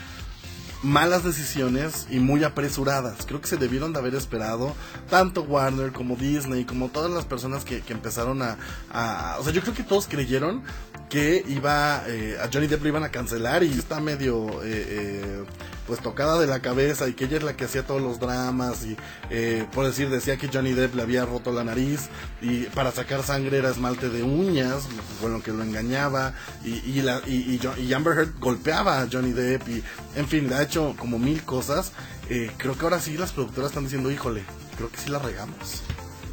[0.83, 3.27] malas decisiones y muy apresuradas.
[3.27, 4.75] Creo que se debieron de haber esperado
[5.11, 9.75] tanto Warner como Disney, como todas las personas que, empezaron a- O sea, yo creo
[9.75, 10.62] que todos creyeron
[11.09, 14.62] que iba eh, a Johnny Depp lo iban a cancelar y está medio...
[14.62, 15.44] eh, eh,
[15.88, 18.85] pues tocada de la cabeza y que ella es la que hacía todos los dramas
[18.85, 18.94] y
[19.31, 22.11] eh, por decir decía que Johnny Depp le había roto la nariz
[22.42, 24.83] y para sacar sangre era esmalte de uñas
[25.23, 29.33] con lo que lo engañaba y, y, la, y, y Amber Heard golpeaba a Johnny
[29.33, 29.83] Depp y
[30.14, 31.92] en fin le ha hecho como mil cosas.
[32.29, 34.42] Eh, creo que ahora sí las productoras están diciendo híjole
[34.77, 35.83] creo que sí la regamos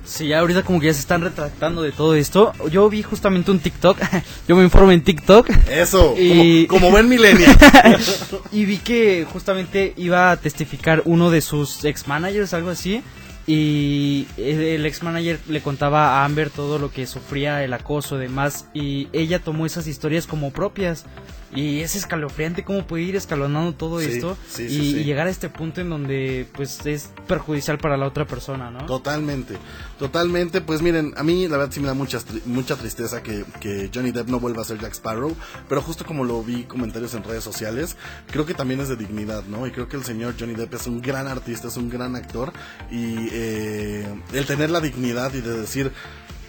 [0.05, 2.53] Sí, ya ahorita como que ya se están retractando de todo esto.
[2.71, 3.97] Yo vi justamente un TikTok,
[4.47, 5.49] yo me informo en TikTok.
[5.69, 7.55] eso Y- como, como buen millennial
[8.51, 13.01] y vi que justamente iba a testificar uno de sus ex managers, algo así.
[13.47, 18.21] Y el ex manager le contaba a Amber todo lo que sufría, el acoso y
[18.21, 18.65] demás.
[18.73, 21.05] Y ella tomó esas historias como propias.
[21.53, 24.97] Y es escalofriante cómo puede ir escalonando todo Sí, esto sí, y, sí, sí.
[24.99, 28.86] y llegar a este punto en donde pues es perjudicial para la otra persona, ¿no?
[28.86, 29.55] Totalmente,
[29.99, 30.60] totalmente.
[30.62, 34.12] Pues miren, a mí la verdad sí me da mucha, mucha tristeza que, que Johnny
[34.12, 35.36] Depp no vuelva a ser Jack Sparrow,
[35.69, 37.95] pero justo como lo vi comentarios en redes sociales,
[38.31, 39.65] creo que también es de dignidad, ¿no?
[39.67, 42.51] Y creo que el señor Johnny Depp es un gran artista, es un gran actor
[42.91, 45.91] y eh, el tener la dignidad y de decir,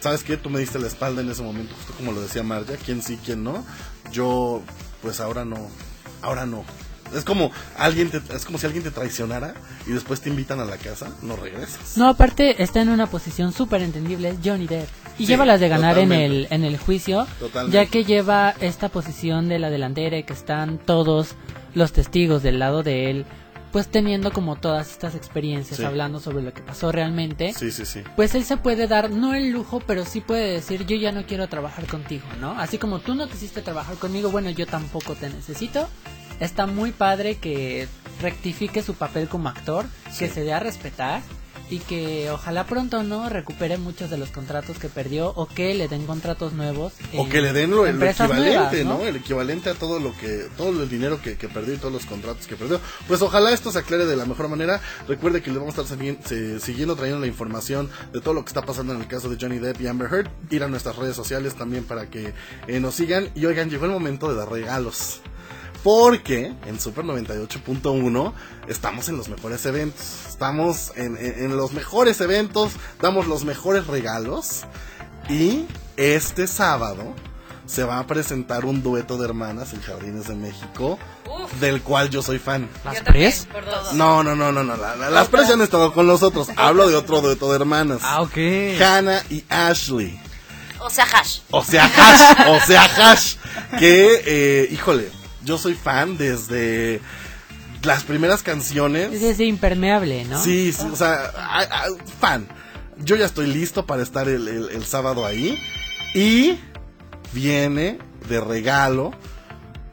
[0.00, 0.36] ¿sabes qué?
[0.36, 3.18] Tú me diste la espalda en ese momento, justo como lo decía Marja, quién sí,
[3.24, 3.64] quién no.
[4.12, 4.62] Yo,
[5.06, 5.68] pues ahora no,
[6.20, 6.64] ahora no.
[7.14, 9.54] Es como alguien te- es como si alguien te traicionara
[9.86, 11.96] y después te invitan a la casa, no regresas.
[11.96, 14.88] No, aparte está en una posición súper entendible, Johnny Depp.
[15.16, 17.76] Y Sí, lleva las de ganar en el, en el juicio, Totalmente.
[17.76, 21.36] ya que lleva esta posición de la delantera y que están todos
[21.74, 23.24] los testigos del lado de él,
[23.76, 25.84] pues teniendo como todas estas experiencias, Sí.
[25.84, 27.52] hablando sobre lo que pasó realmente.
[27.52, 28.00] Sí, sí, sí.
[28.16, 31.26] Pues él se puede dar, no el lujo, pero sí puede decir, yo ya no
[31.26, 32.58] quiero trabajar contigo, ¿no?
[32.58, 35.90] Así como tú no quisiste trabajar conmigo, bueno, yo tampoco te necesito.
[36.40, 37.86] Está muy padre que
[38.22, 39.84] rectifique su papel como actor,
[40.18, 40.32] que Sí.
[40.32, 41.20] se dé a respetar
[41.68, 45.88] y que ojalá pronto no recupere muchos de los contratos que perdió o que le
[45.88, 46.92] den contratos nuevos.
[47.16, 49.00] O que le den lo, equivalente, nuevas, ¿no?
[49.06, 52.06] El equivalente a todo lo que, todo el dinero que, que perdió y todos los
[52.06, 52.80] contratos que perdió.
[53.08, 54.80] Pues ojalá esto se aclare de la mejor manera.
[55.08, 58.48] Recuerde que le vamos a estar se- siguiendo trayendo la información de todo lo que
[58.50, 60.30] está pasando en el caso de Johnny Depp y Amber Heard.
[60.50, 62.32] Ir a nuestras redes sociales también para que
[62.68, 63.30] eh, nos sigan.
[63.34, 65.20] Y oigan, llegó el momento de dar regalos.
[65.86, 68.32] Porque en Super 98.1
[68.66, 70.04] estamos en los mejores eventos.
[70.28, 74.62] Estamos en, en- en los mejores eventos, damos los mejores regalos.
[75.28, 75.64] Y
[75.96, 77.14] este sábado
[77.66, 80.98] se va a presentar un dueto de hermanas en Jardines de México,
[81.60, 82.68] del cual yo soy fan.
[82.84, 83.46] ¿Las pres?
[83.92, 84.76] No, no, no, no, no.
[84.76, 86.48] la- la- las pres ya han estado con nosotros.
[86.56, 88.00] Hablo de otro dueto de hermanas.
[88.02, 88.36] Ah, ok.
[88.82, 90.20] Hannah y Ashley.
[90.80, 91.38] O sea, hash.
[91.52, 93.36] O sea, Hash, o sea, Hash.
[93.78, 95.10] Que, eh, híjole,
[95.46, 97.00] yo soy fan desde
[97.82, 99.12] las primeras canciones.
[99.12, 100.42] Es ese impermeable, ¿no?
[100.42, 101.84] Sí, sí, o sea, a- a-
[102.20, 102.46] fan.
[102.98, 105.58] Yo ya estoy listo para estar el, el- el sábado ahí.
[106.14, 106.58] Y
[107.32, 109.12] viene de regalo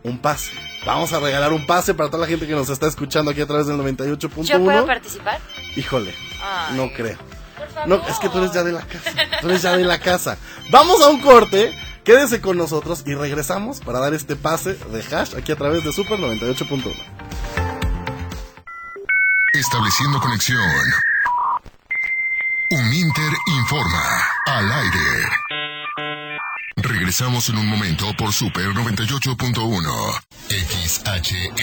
[0.04, 0.52] un pase.
[0.86, 3.46] Vamos a regalar un pase para toda la gente que nos está escuchando aquí a
[3.48, 4.86] través del ¿Yo puedo 98.1.
[4.86, 5.40] participar?
[5.78, 7.18] Híjole, Ay, no creo.
[7.58, 7.88] Por favor.
[7.88, 9.12] No, es que tú eres ya de la casa.
[9.40, 10.38] Tú eres ya de la casa.
[10.72, 11.74] Vamos a un corte.
[12.04, 15.94] Quédese con nosotros y regresamos para dar este pase de hash aquí a través de
[15.94, 16.94] Super 98.1.
[19.54, 20.60] Estableciendo conexión.
[22.72, 24.04] Uninter informa
[24.48, 25.43] al aire.
[27.14, 30.24] Regresamos en un momento por Super 98.1.
[30.50, 31.60] XHNG.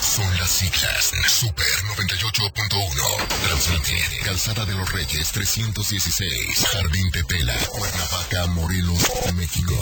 [0.00, 1.10] Son las siglas.
[1.26, 3.26] Super 98.1.
[3.48, 4.04] Transmitir.
[4.24, 6.66] Calzada de los Reyes 316.
[6.72, 7.56] Jardín Tetela.
[7.66, 9.74] Cuernavaca, Morelos, México.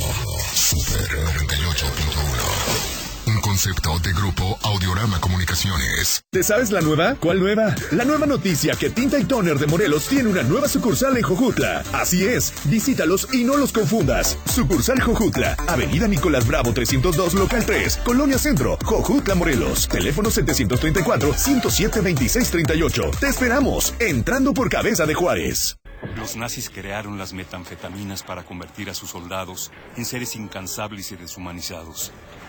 [0.54, 3.01] Super 98.1.
[3.42, 6.24] Concepto de grupo Audiorama Comunicaciones.
[6.30, 7.16] ¿Te sabes la nueva?
[7.16, 7.74] ¿Cuál nueva?
[7.90, 11.82] La nueva noticia que Tinta y Toner de Morelos tiene una nueva sucursal en Jojutla.
[11.92, 14.38] Así es, visítalos y no los confundas.
[14.46, 19.88] Sucursal Jojutla, Avenida Nicolás Bravo 302, local 3, Colonia Centro, Jojutla, Morelos.
[19.88, 23.18] Teléfono 734-107-2638.
[23.18, 25.78] Te esperamos, entrando por Cabeza de Juárez.
[26.16, 32.12] Los nazis crearon las metanfetaminas para convertir a sus soldados en seres incansables y deshumanizados.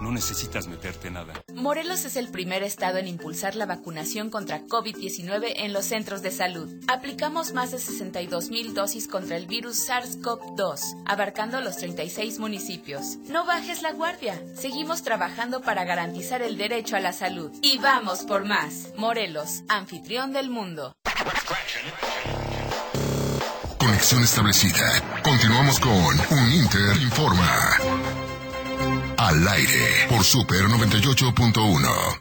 [0.00, 1.34] no necesitas meterte nada.
[1.54, 6.30] Morelos es el primer estado en impulsar la vacunación contra COVID-19 en los centros de
[6.30, 6.70] salud.
[6.88, 13.16] Aplicamos más de 62 mil dosis contra el virus SARS-CoV-2, abarcando los 36 municipios.
[13.28, 14.40] No bajes la guardia.
[14.54, 17.50] Seguimos trabajando para garantizar el derecho a la salud.
[17.62, 18.88] Y vamos por más.
[18.96, 20.94] Morelos, anfitrión del mundo.
[23.78, 25.20] Conexión establecida.
[25.22, 28.09] Continuamos con Uninter Informa.
[29.20, 32.20] Al aire por Super 98.1.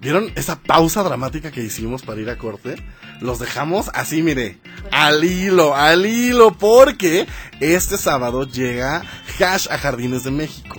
[0.00, 2.74] ¿Vieron esa pausa dramática que hicimos para ir a corte?
[3.20, 4.58] Los dejamos así, mire,
[4.90, 7.28] al hilo, al hilo, porque
[7.60, 9.04] este sábado llega
[9.38, 10.74] Hash a Jardines de México.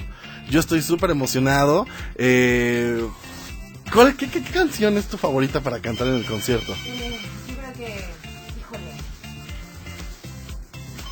[0.49, 1.87] Yo estoy súper emocionado.
[2.15, 3.01] Eh,
[3.93, 6.75] ¿cuál- qué, qué- qué canción es tu favorita para cantar en el concierto?
[6.75, 8.09] Yo creo que,
[8.59, 8.91] híjole.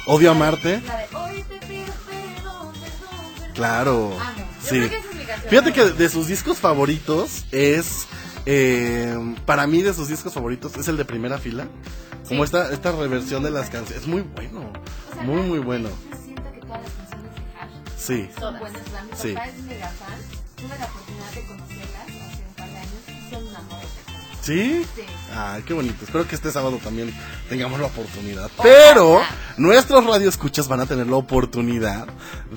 [0.06, 0.82] Odio amarte.
[0.86, 1.61] La de hoy te
[3.62, 4.17] Claro.
[4.17, 4.78] Yo Sí.
[4.78, 8.08] creo que es Fíjate que de sus discos favoritos es.
[8.47, 11.68] eh, para mí, de sus discos favoritos es el de primera fila.
[12.28, 14.01] Como esta, esta reversión de las canciones.
[14.03, 14.72] Es muy bueno.
[15.24, 15.89] Muy, muy bueno.
[15.89, 18.30] Yo siento que todas las canciones de Hash Sí.
[18.39, 18.82] son buenas.
[19.16, 19.28] Sí.
[19.30, 20.18] es mega fan.
[20.55, 21.70] Tuve la oportunidad de conocerlas
[24.42, 24.86] persona.
[24.86, 24.86] ¿Sí?
[25.36, 26.04] Ay, qué bonito.
[26.04, 27.14] Espero que este sábado también
[27.50, 28.50] tengamos la oportunidad.
[28.62, 29.22] Pero
[29.58, 32.08] nuestros radioescuchas van a tener la oportunidad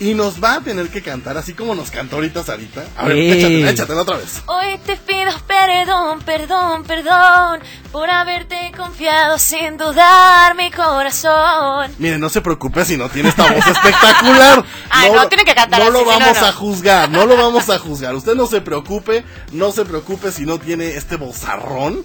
[0.03, 2.82] Y nos va a tener que cantar, así como nos cantó ahorita Sarita.
[2.96, 3.30] A ver, Ey.
[3.30, 4.42] échatela, échatela otra vez.
[4.46, 7.61] Hoy te pido perdón, perdón, perdón
[7.92, 11.92] por haberte confiado sin dudar mi corazón.
[11.98, 14.64] Mire, no se preocupe si no tiene esta voz espectacular.
[14.90, 16.46] Ay, no, tiene que cantar No así, lo no, vamos no.
[16.46, 18.16] a juzgar, no lo vamos a juzgar.
[18.16, 22.05] Usted no se preocupe, no se preocupe si no tiene este bozarrón.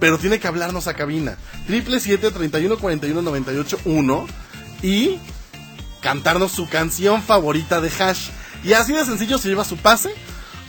[0.00, 1.36] Pero tiene que hablarnos a cabina.
[1.68, 4.26] 777-3141-981
[4.82, 5.18] y
[6.06, 8.28] cantarnos su canción favorita de Hash.
[8.62, 10.14] Y así de sencillo se lleva su pase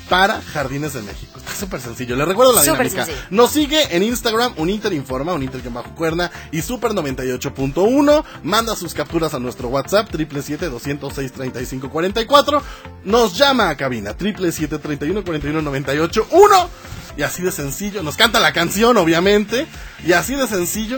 [0.10, 1.38] para Jardines de México.
[1.38, 2.16] Está súper sencillo.
[2.16, 3.06] Le recuerdo la Súper dinámica.
[3.06, 3.28] sencillo.
[3.30, 8.24] Nos sigue en Instagram, Uninter que bajo cuerna y Super 98.1.
[8.42, 12.60] Manda sus capturas a nuestro WhatsApp, 777-206-3544.
[13.04, 16.68] Nos llama a cabina, 777-3141-981.
[17.16, 19.68] Y así de sencillo, nos canta la canción, obviamente.
[20.04, 20.98] Y así de sencillo,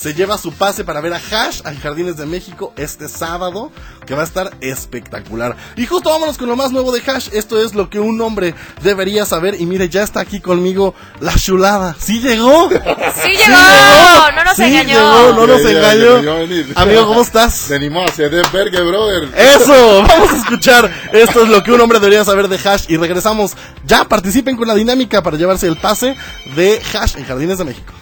[0.00, 3.70] se lleva su pase para ver a Hash al Jardines de México este sábado,
[4.06, 5.54] que va a estar espectacular.
[5.76, 7.28] Y justo vámonos con lo más nuevo de Hash.
[7.32, 9.60] Esto es lo que un hombre debería saber.
[9.60, 11.94] Y mire, ya está aquí conmigo la chulada.
[11.98, 12.70] ¡Sí llegó!
[12.70, 14.32] ¡Sí llegó!
[14.34, 14.88] No nos Sí engañó.
[14.88, 16.16] llegó, no nos engañó.
[16.16, 16.72] ya, ya, venir.
[16.76, 17.68] Amigo, ¿cómo estás?
[17.68, 19.28] De animó hacia de Berge, brother.
[19.36, 20.90] Eso, vamos a escuchar.
[21.12, 22.86] Esto es lo que un hombre debería saber de Hash.
[22.88, 23.52] Y regresamos.
[23.84, 26.16] Ya participen con la dinámica para llevarse el pase
[26.56, 27.92] de Hash en Jardines de México.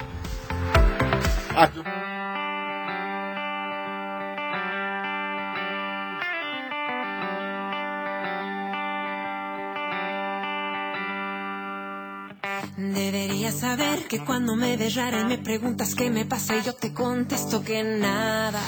[14.08, 17.62] Que cuando me ves rara y me preguntas qué me pasa y yo te contesto
[17.62, 18.60] que nada,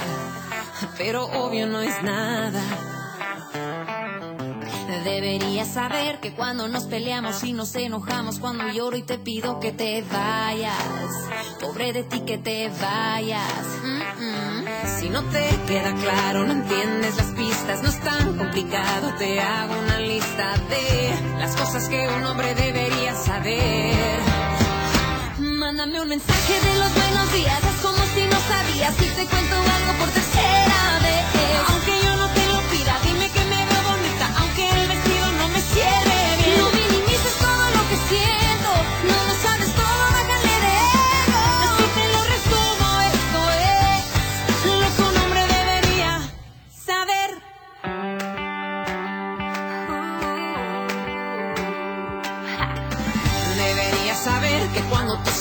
[0.98, 2.60] pero obvio no es nada.
[5.04, 9.72] Deberías saber que cuando nos peleamos y nos enojamos, cuando lloro y te pido que
[9.72, 10.76] te vayas,
[11.58, 13.64] pobre de ti que te vayas.
[14.98, 19.74] Si no te queda claro, no entiendes las pistas, no es tan complicado, te hago
[19.78, 24.59] una lista de las cosas que un hombre debería saber.
[25.80, 29.54] Mándame un mensaje de los buenos días, es como si no sabías y te cuento
[29.56, 31.24] algo por tercera vez.
[31.68, 31.99] Aunque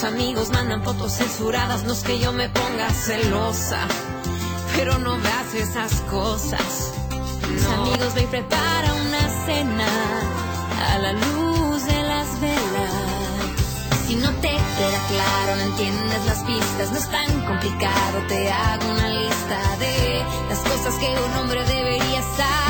[0.03, 3.87] amigos mandan fotos censuradas, no es que yo me ponga celosa,
[4.75, 6.93] pero no veas esas cosas.
[7.51, 9.87] Mis amigos ve y prepara una cena
[10.93, 12.93] a la luz de las velas.
[14.07, 18.91] Si no te queda claro, no entiendes las pistas, no es tan complicado, te hago
[18.91, 22.68] una lista de las cosas que un hombre debería saber.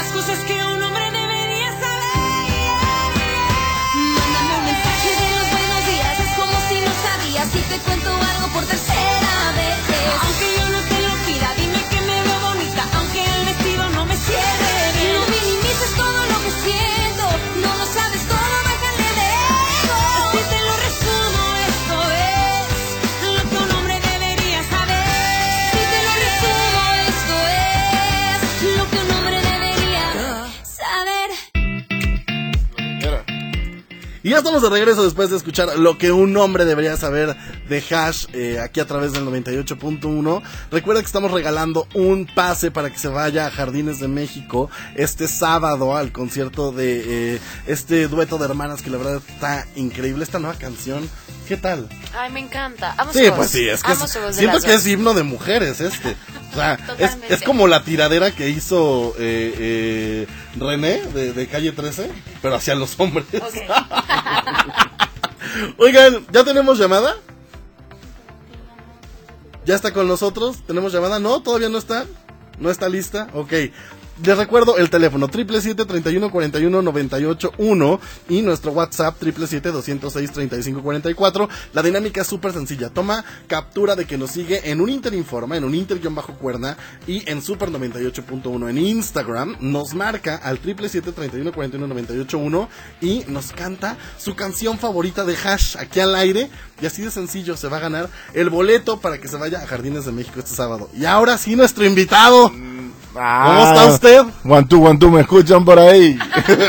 [0.00, 0.79] Las cosas que un
[34.60, 37.34] estamos de regreso después de escuchar lo que un hombre debería saber
[37.68, 40.42] de Hash eh, aquí a través del 98.1.
[40.70, 45.28] Recuerda que estamos regalando un pase para que se vaya a Jardines de México este
[45.28, 50.24] sábado al concierto de eh, este dueto de hermanas que la verdad está increíble.
[50.24, 51.08] Esta nueva canción,
[51.48, 51.88] ¿qué tal?
[52.12, 52.94] Ay, me encanta.
[52.98, 53.98] Amo Sí, pues sí, es que es-
[54.36, 54.80] siento que dos.
[54.82, 56.16] es himno de mujeres este.
[56.50, 56.76] O sea,
[57.28, 60.26] es, como la tiradera que hizo eh, eh,
[60.58, 62.10] René de, de Calle 13,
[62.42, 63.24] pero hacia los hombres.
[65.78, 67.16] Oigan, ¿ya tenemos llamada?
[69.64, 70.58] ¿Ya está con nosotros?
[70.66, 71.18] ¿Tenemos llamada?
[71.18, 72.06] No, todavía no está.
[72.58, 73.28] ¿No está lista?
[73.34, 73.52] Ok.
[74.22, 81.48] Les recuerdo el teléfono 777-3141-981 y nuestro WhatsApp 777-206-3544.
[81.72, 82.90] La dinámica es súper sencilla.
[82.90, 87.70] Toma captura de que nos sigue en un Interinforma, en un Inter-Cuerna y en Super
[87.70, 89.56] 98.1 en Instagram.
[89.60, 92.68] Nos marca al 777-3141-981
[93.00, 96.50] y nos canta su canción favorita de Hash aquí al aire.
[96.82, 99.66] Y así de sencillo se va a ganar el boleto para que se vaya a
[99.66, 100.90] Jardines de México este sábado.
[100.94, 102.52] Y ahora sí, nuestro invitado.
[103.12, 104.09] ¿Cómo está usted?
[104.44, 106.18] One, two, one, two, ¿me escuchan por ahí?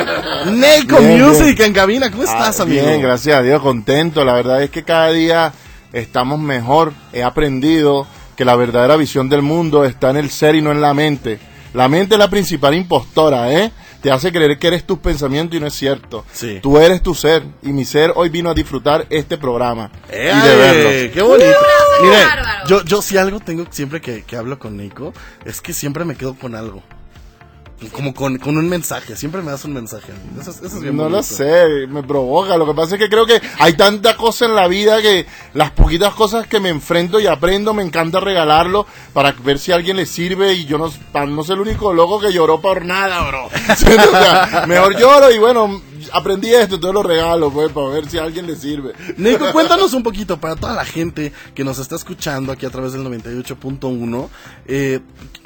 [0.51, 1.69] Neiko Bien, Music bien.
[1.69, 2.11] en cabina.
[2.11, 2.83] ¿Cómo estás, Ah, amigo?
[2.85, 4.23] Bien, gracias a Dios, contento.
[4.25, 5.53] La verdad es que cada día
[5.93, 6.93] estamos mejor.
[7.13, 10.81] He aprendido que la verdadera visión del mundo está en el ser y no en
[10.81, 11.39] la mente.
[11.73, 13.71] La mente es la principal impostora, ¿eh?
[14.01, 16.25] Te hace creer que eres tus pensamientos y no es cierto.
[16.33, 16.59] Sí.
[16.61, 20.55] Tú eres tu ser y mi ser hoy vino a disfrutar este programa y de
[20.55, 21.13] verlo.
[21.13, 21.49] ¡Qué bonito!
[21.49, 22.17] ¡Uh, Mire,
[22.67, 25.13] yo, yo si algo tengo siempre que, que hablo con Nico,
[25.45, 26.81] es que siempre me quedo con algo.
[27.89, 30.11] Como con, con un mensaje, siempre me das un mensaje.
[30.39, 32.55] Eso, es- eso es bien No lo sé, me provoca.
[32.57, 35.25] Lo que pasa es que creo que hay tanta cosa en la vida que
[35.55, 39.75] las poquitas cosas que me enfrento y aprendo me encanta regalarlo para ver si a
[39.75, 40.91] alguien le sirve y yo no,
[41.25, 43.49] no ser el único loco que lloró por nada, bro.
[43.75, 43.85] ¿Sí?
[44.11, 45.81] O sea, mejor lloro y bueno,
[46.13, 48.93] aprendí esto, entonces lo regalo, pues, para ver si a alguien le sirve.
[49.17, 52.93] Nico, cuéntanos un poquito para toda la gente que nos está escuchando aquí a través
[52.93, 54.29] del 98.1.
[54.67, 54.99] Eh,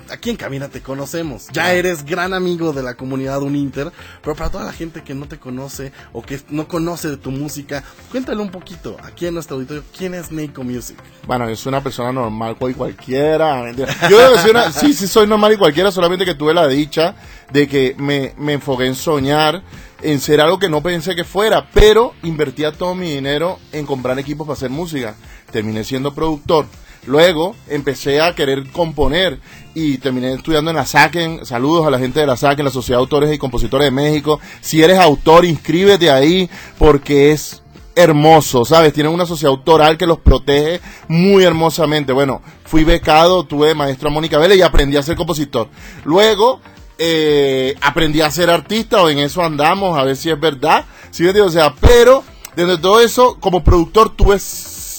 [0.10, 1.48] aquí en Cabina te conocemos.
[1.52, 3.92] Ya eres gran amigo de la comunidad Uninter.
[4.22, 7.32] Pero para toda la gente que no te conoce o que no conoce de tu
[7.32, 10.98] música, cuéntale un poquito aquí en nuestro auditorio quién es Nico Music.
[11.28, 13.64] Bueno, yo soy una persona normal, cual cualquiera.
[13.64, 13.96] mentira.
[14.10, 17.16] Yo debo decir una- sí, sí soy normal y cualquiera, solamente que tuve la dicha
[17.52, 19.62] de que me, me enfoqué en soñar,
[20.02, 24.20] en ser algo que no pensé que fuera, pero invertía todo mi dinero en comprar
[24.20, 25.16] equipos para hacer música.
[25.52, 26.66] Terminé siendo productor.
[27.08, 29.40] Luego empecé a querer componer
[29.76, 31.46] y terminé estudiando en la SACEN.
[31.46, 34.40] Saludos a la gente de la SACEN, la Sociedad de Autores y Compositores de México.
[34.62, 37.62] Si eres autor, inscríbete ahí porque es
[37.96, 38.92] hermoso, ¿sabes?
[38.92, 42.12] Tienen una sociedad autoral que los protege muy hermosamente.
[42.12, 45.70] Bueno, fui becado, tuve de maestro a Mónica Vélez y aprendí a ser compositor.
[46.04, 46.60] Luego,
[46.98, 50.86] eh, aprendí a ser artista, o en eso andamos, a ver si es verdad.
[51.12, 51.42] ¿Sí me?
[51.42, 52.24] O sea, pero,
[52.56, 54.40] dentro de todo eso, como productor tuve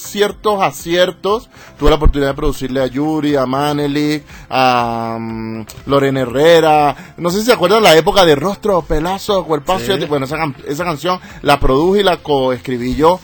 [0.07, 1.49] ciertos aciertos.
[1.77, 7.13] Tuve la oportunidad de producirle a Yuri, a Manelik, a mm, Lorena Herrera.
[7.17, 9.97] No sé si se acuerdan la época de Rostro, Pelazo, Cuerpazo.
[9.97, 10.05] Sí.
[10.05, 13.19] Bueno, esa canción la produje y la coescribí yo.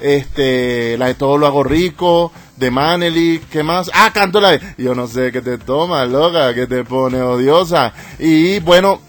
[0.00, 3.90] Este, la de Todo lo hago rico, de Manelik, ¿qué más?
[3.94, 7.92] Ah, canto la de Yo no sé qué te toma, loca, que te pone odiosa.
[8.18, 9.00] Y bueno,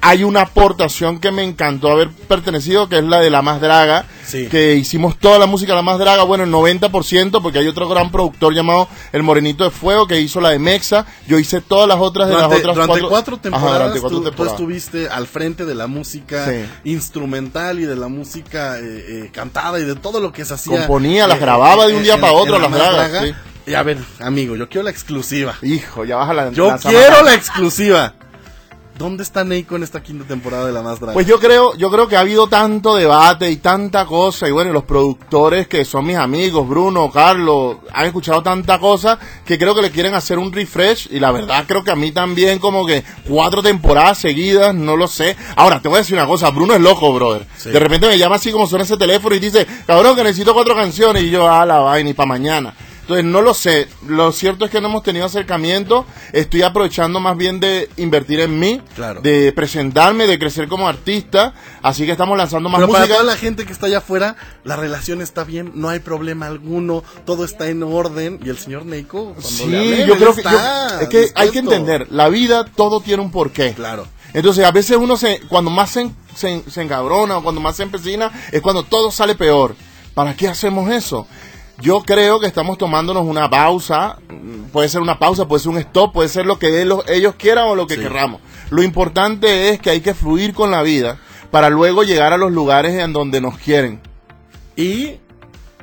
[0.00, 4.06] hay una aportación que me encantó haber pertenecido, que es la de La Más Draga,
[4.26, 4.48] Sí.
[4.48, 8.10] que hicimos toda la música La Más Draga, bueno, el 90%, porque hay otro gran
[8.10, 11.98] productor llamado El Morenito de Fuego, que hizo la de Mexa, yo hice todas las
[11.98, 14.60] otras de Durante, las otras durante cuatro Ajá, temporadas, durante cuatro tú, tú temporadas.
[14.60, 16.64] estuviste al frente de la música Sí.
[16.84, 18.82] instrumental y de la música eh,
[19.26, 20.78] eh, cantada y de todo lo que se hacía.
[20.78, 23.26] Componía, eh, las grababa de un eh, día para otro, las dragas, Draga.
[23.28, 23.34] sí.
[23.66, 25.54] Y a ver, amigo, yo quiero la exclusiva.
[25.62, 28.14] Hijo, ya baja la Yo la quiero la exclusiva.
[28.96, 31.14] ¿Dónde está Neiko en esta quinta temporada de La Más Draga?
[31.14, 34.72] Pues yo creo, yo creo que ha habido tanto debate y tanta cosa, y bueno,
[34.72, 39.82] los productores que son mis amigos, Bruno, Carlos, han escuchado tanta cosa que creo que
[39.82, 43.02] le quieren hacer un refresh, y la verdad creo que a mí también como que
[43.28, 45.36] cuatro temporadas seguidas, no lo sé.
[45.56, 47.46] Ahora, te voy a decir una cosa, Bruno es loco, brother.
[47.56, 47.70] Sí.
[47.70, 50.76] De repente me llama así como suena ese teléfono y dice, cabrón, que necesito cuatro
[50.76, 52.72] canciones, y yo, ah, la vaina, y para mañana.
[53.04, 53.86] Entonces, no lo sé.
[54.08, 56.06] Lo cierto es que no hemos tenido acercamiento.
[56.32, 59.20] Estoy aprovechando más bien de invertir en mí, Claro.
[59.20, 61.52] de presentarme, de crecer como artista.
[61.82, 63.18] Así que estamos lanzando más Pero para música.
[63.20, 67.04] toda la gente que está allá afuera, la relación está bien, no hay problema alguno,
[67.26, 68.40] todo está en orden.
[68.42, 72.06] Y el señor Neiko, Sí, le yo creo que, yo- es que hay que entender,
[72.10, 73.74] la vida todo tiene un porqué.
[73.74, 74.06] Claro.
[74.32, 77.82] Entonces, a veces uno se, cuando más se, se, se encabrona o cuando más se
[77.82, 79.76] empecina, es cuando todo sale peor.
[80.14, 81.26] ¿Para qué hacemos eso?
[81.80, 84.18] Yo creo que estamos tomándonos una pausa,
[84.72, 87.66] puede ser una pausa, puede ser un stop, puede ser lo que ellos, ellos quieran
[87.66, 88.00] o lo que Sí.
[88.00, 88.40] querramos.
[88.70, 91.18] Lo importante es que hay que fluir con la vida
[91.50, 94.00] para luego llegar a los lugares en donde nos quieren.
[94.76, 95.16] Y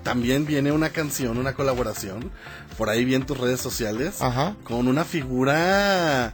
[0.04, 2.32] también viene una canción, una colaboración,
[2.78, 4.56] por ahí vi en tus redes sociales, Ajá.
[4.64, 6.34] con una figura,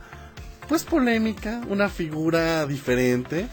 [0.70, 3.48] pues polémica, una figura diferente.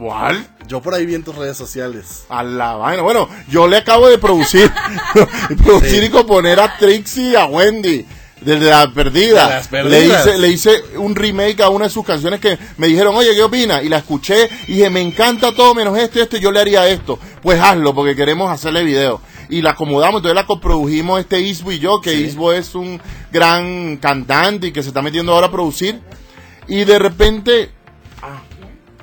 [0.00, 0.46] ¿Cuál?
[0.66, 2.24] Yo por ahí vi en tus redes sociales.
[2.30, 3.02] A la vaina.
[3.02, 4.72] Bueno, yo le acabo de producir,
[5.62, 6.06] producir Sí.
[6.06, 8.06] y componer a Trixie y a Wendy.
[8.40, 9.62] De la perdida.
[9.70, 12.86] De las Le hice, le hice un remake a una de sus canciones que me
[12.86, 13.82] dijeron, oye, ¿qué opina?
[13.82, 16.60] Y la escuché y dije, me encanta todo menos esto y esto, y yo le
[16.60, 17.18] haría esto.
[17.42, 19.20] Pues hazlo, porque queremos hacerle video.
[19.50, 22.98] Y la acomodamos, entonces la coprodujimos este Isbo y yo, que Isbo es un
[23.30, 26.00] gran cantante y que se está metiendo ahora a producir.
[26.66, 27.70] Y de repente,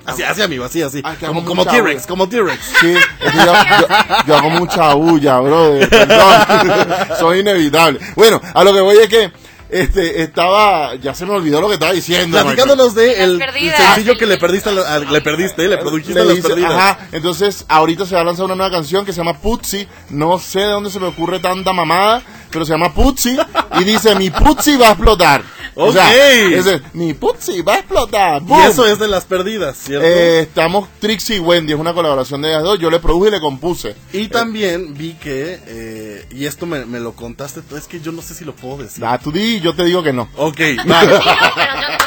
[0.08, 1.02] Así, así, amigo, así, así.
[1.04, 2.60] Ah, como T-Rex, como T-Rex.
[2.82, 3.88] Sí, es que yo, yo-
[4.28, 5.90] yo hago mucha bulla, brother.
[5.90, 6.88] Perdón.
[7.20, 8.00] Soy inevitable.
[8.16, 9.32] Bueno, a lo que voy es que
[9.70, 12.38] este estaba, ya se me olvidó lo que estaba diciendo.
[12.42, 16.14] Platicándonos de el, el sencillo que le perdiste, a la- a- le perdiste, le produjiste
[16.24, 16.72] Le las perdidas.
[16.72, 19.86] ajá, entonces ahorita se va a lanzar una nueva canción que se llama Putzi.
[20.10, 23.38] No sé de dónde se me ocurre tanta mamada, pero se llama Putzi
[23.78, 25.44] y dice mi Putzi va a explotar.
[25.80, 26.54] O sea, Ok.
[26.54, 28.42] ese, mi Putzi va a explotar.
[28.48, 30.06] Y eso es de las perdidas, ¿cierto?
[30.06, 32.80] Eh, estamos Trixie y Wendy, es una colaboración de ellas dos.
[32.80, 33.96] Yo le produje y le compuse.
[34.12, 38.22] y también vi que, eh, y esto me, me lo contaste, es que yo no
[38.24, 39.04] sé si lo puedo decir.
[39.06, 40.28] Ah, tú di, yo te digo que no.
[40.38, 40.60] Ok,
[40.90, 41.98] va.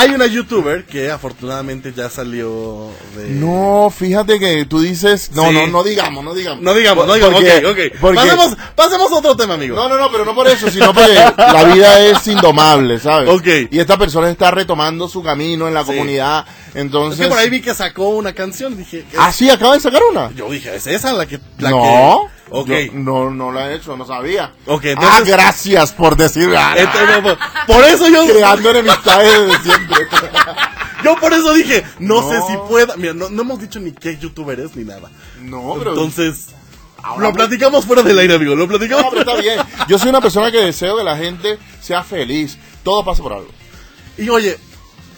[0.00, 3.28] Hay una youtuber que afortunadamente ya salió de...
[3.30, 5.30] No, fíjate que tú dices.
[5.34, 5.54] No, Sí.
[5.54, 6.62] no, no digamos, no digamos.
[6.62, 7.98] No digamos, no digamos, Porque- ok, ok.
[8.00, 9.76] porque- Pasemos, pasemos a otro tema, amigo.
[9.76, 13.28] No, no, no, pero no por eso, sino porque la vida es indomable, ¿sabes?
[13.28, 13.68] Ok.
[13.70, 15.86] Y esta persona está retomando su camino en la Sí.
[15.88, 16.46] comunidad.
[16.70, 17.20] es Entonces.
[17.20, 19.00] que por ahí vi que sacó una canción, dije...
[19.00, 20.30] es- Ah, sí, acaba de sacar una.
[20.32, 21.40] Yo dije, ¿es esa la que...?
[21.58, 21.82] La no.
[22.34, 22.39] que...
[22.50, 22.68] Ok.
[22.68, 24.52] yo no, no la he hecho, no sabía.
[24.66, 25.28] Ok, Ah, entonces...
[25.28, 26.48] gracias por decir.
[26.56, 28.26] ah, Entonces, por- por eso yo...
[28.26, 29.96] creando enemistades desde siempre.
[31.04, 32.28] Yo por eso dije, no, No.
[32.30, 32.94] sé si pueda.
[32.98, 35.10] Mira, no, no hemos dicho ni qué youtuber es ni nada.
[35.40, 35.92] No, pero.
[35.92, 36.48] Entonces,
[37.02, 38.54] Ahora lo platicamos fuera del aire, amigo.
[38.54, 39.04] Lo platicamos.
[39.04, 39.58] No, pero está bien.
[39.88, 42.58] Yo soy una persona que deseo que la gente sea feliz.
[42.82, 43.48] Todo pasa por algo.
[44.18, 44.58] Y oye,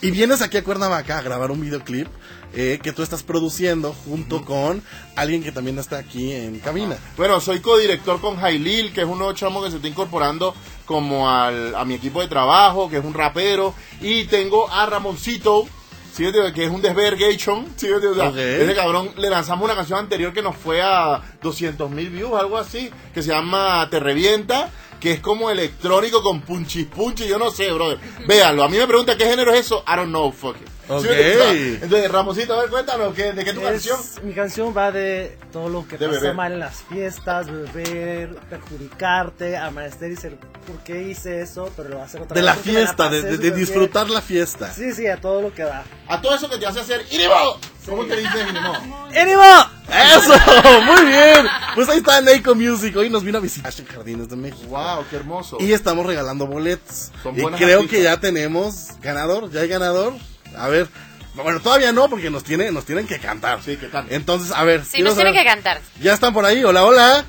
[0.02, 2.06] y vienes aquí a Cuernavaca a grabar un videoclip
[2.54, 4.82] eh, que tú estás produciendo junto con
[5.16, 6.96] alguien que también está aquí en cabina.
[7.16, 11.30] Bueno, soy codirector con Jailil, que es un nuevo chamo que se está incorporando como
[11.30, 13.74] al, a mi equipo de trabajo, que es un rapero.
[14.00, 15.66] Y tengo a Ramoncito,
[16.14, 16.26] ¿sí?
[16.54, 17.66] que es un desvergation.
[17.76, 17.90] ¿sí?
[17.90, 18.36] O sea, Ok.
[18.36, 22.58] Ese cabrón le lanzamos una canción anterior que nos fue a 200 mil views, algo
[22.58, 24.70] así, que se llama Te Revienta.
[25.00, 27.98] Que es como electrónico con punchis punchis, yo no sé, brother.
[28.28, 30.68] Véanlo, a mí me pregunta qué género es eso, I don't know, fuck it.
[31.00, 31.82] ¿Sí Ok.
[31.82, 33.98] Entonces, Ramoncito, a ver, cuéntanos, ¿qué, ¿de qué tu Es- canción?
[34.22, 36.34] Mi canción va de todo lo que De pasa beber.
[36.34, 41.70] mal en las fiestas, beber, perjudicarte, amanecer y ser, ¿por qué hice eso?
[41.76, 44.10] Pero lo hacer otra De vez la porque me la fiesta, de, de- de disfrutar
[44.10, 44.72] la fiesta.
[44.72, 45.84] Sí, sí, a todo lo que da.
[46.08, 47.58] A todo eso que te hace hacer ¡Inimo!
[47.86, 48.72] ¿Cómo te dices Inimo?
[48.74, 49.42] ¡Ánimo!
[49.88, 50.32] ¡Eso!
[50.86, 51.46] ¡Muy bien!
[51.74, 52.96] Pues ahí está Neiko Music.
[52.96, 54.62] Hoy nos vino a visitar en Jardines de México.
[54.68, 55.04] ¡Wow!
[55.10, 55.56] ¡Qué hermoso!
[55.60, 57.10] Y estamos regalando boletos.
[57.22, 57.98] Son Y buenas creo artistas.
[57.98, 59.50] que ya tenemos ganador.
[59.50, 60.14] ¿Ya hay ganador?
[60.56, 60.88] A ver.
[61.34, 63.62] Bueno, todavía no, porque nos, tiene, nos tienen que cantar.
[63.62, 64.14] Sí, que canten.
[64.14, 64.84] Entonces, a ver.
[64.84, 65.80] Sí, nos tienen que cantar.
[66.00, 66.62] Ya están por ahí.
[66.62, 67.24] Hola, hola.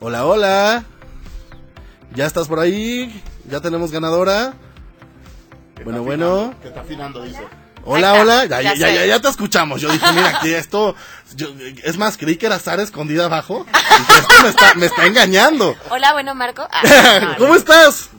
[0.00, 0.84] Hola, hola.
[2.14, 3.22] Ya estás por ahí.
[3.50, 4.52] Ya tenemos ganadora.
[5.76, 6.54] Que Bueno, bueno.
[6.62, 7.40] Que está afinando, dice.
[7.84, 8.44] Hola, hola.
[8.44, 9.80] Ya, ya, ya ya, te escuchamos.
[9.80, 10.94] Yo dije, mira, que esto.
[11.36, 11.48] yo-
[11.84, 13.64] es más, creí que era Sara escondida abajo.
[13.70, 15.74] y que esto me está, me está engañando.
[15.88, 16.68] Hola, bueno, Marco.
[16.70, 16.82] Ah,
[17.22, 17.36] no, no.
[17.38, 18.10] ¿Cómo estás?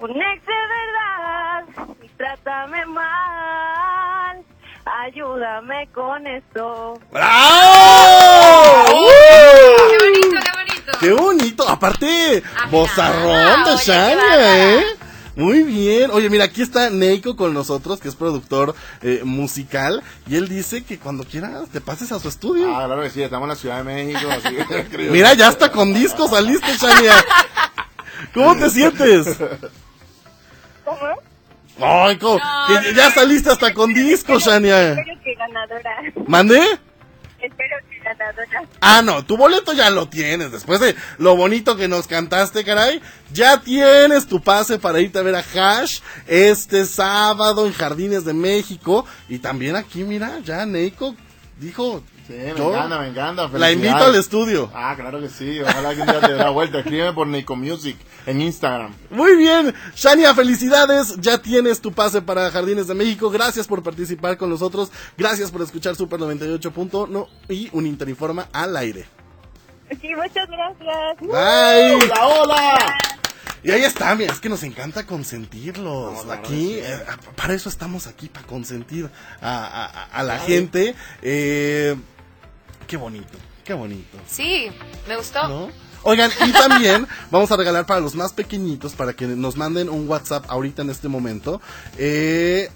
[0.00, 1.64] Un ex de verdad,
[2.02, 4.42] y trátame mal.
[4.84, 6.98] Ayúdame con esto.
[7.12, 7.30] ¡Bravo!
[9.90, 10.98] ¡Qué bonito, qué bonito!
[11.00, 11.68] ¡Qué bonito!
[11.68, 14.80] Aparte, bozarrón de Shania.
[14.80, 14.84] ¿eh?
[15.36, 16.10] Muy bien.
[16.12, 20.84] Oye, mira, aquí está Neiko con nosotros, que es productor eh, musical, y él dice
[20.84, 22.68] que cuando quieras te pases a su estudio.
[22.74, 24.30] Ah, claro que sí, estamos en la Ciudad de México.
[24.30, 24.54] Así
[24.90, 27.14] que- Mira, ya hasta con discos saliste, Shania.
[28.32, 29.36] ¿Cómo te sientes?
[30.84, 30.98] ¿Cómo?
[31.80, 32.40] Ay, ¿cómo?
[32.68, 34.90] Que ya saliste hasta con discos, Shania.
[34.92, 35.96] Espero que ganadora.
[36.28, 36.60] ¿Mandé?
[37.40, 37.93] Espero que
[38.80, 40.52] Ah, no, tu boleto ya lo tienes.
[40.52, 43.00] Después de lo bonito que nos cantaste, caray,
[43.32, 48.34] ya tienes tu pase para irte a ver a Hash este sábado en Jardines de
[48.34, 49.06] México.
[49.28, 51.14] Y también aquí, mira, ya Neiko
[51.58, 52.02] dijo.
[52.26, 53.48] Sí, me yo encanta, me encanta.
[53.58, 54.70] La invito al estudio.
[54.74, 55.60] Ah, claro que sí.
[55.60, 56.78] Ojalá que un día te dé la vuelta.
[56.78, 57.96] Escríbeme por Nico Music
[58.26, 58.94] en Instagram.
[59.10, 61.16] Muy bien, Shania, felicidades.
[61.20, 63.28] Ya tienes tu pase para Jardines de México.
[63.28, 64.90] Gracias por participar con nosotros.
[65.18, 69.04] Gracias por escuchar Super 98.1 y un Interinforma al aire.
[70.00, 71.18] Sí, muchas gracias.
[71.20, 71.94] Bye.
[72.10, 72.94] ¡Hola, hola!
[73.62, 76.26] Y ahí está, mira, es que nos encanta consentirlos.
[76.30, 76.98] aquí, eh,
[77.36, 79.08] para eso estamos aquí, para consentir
[79.40, 80.94] a, a- a- a la gente.
[81.22, 81.94] Eh,
[82.86, 84.18] qué bonito, qué bonito.
[84.26, 84.68] Sí,
[85.08, 85.48] me gustó.
[85.48, 85.68] ¿no?
[86.02, 90.08] Oigan, y también vamos a regalar para los más pequeñitos, para que nos manden un
[90.08, 91.60] WhatsApp ahorita en este momento.
[91.96, 92.70] Eh,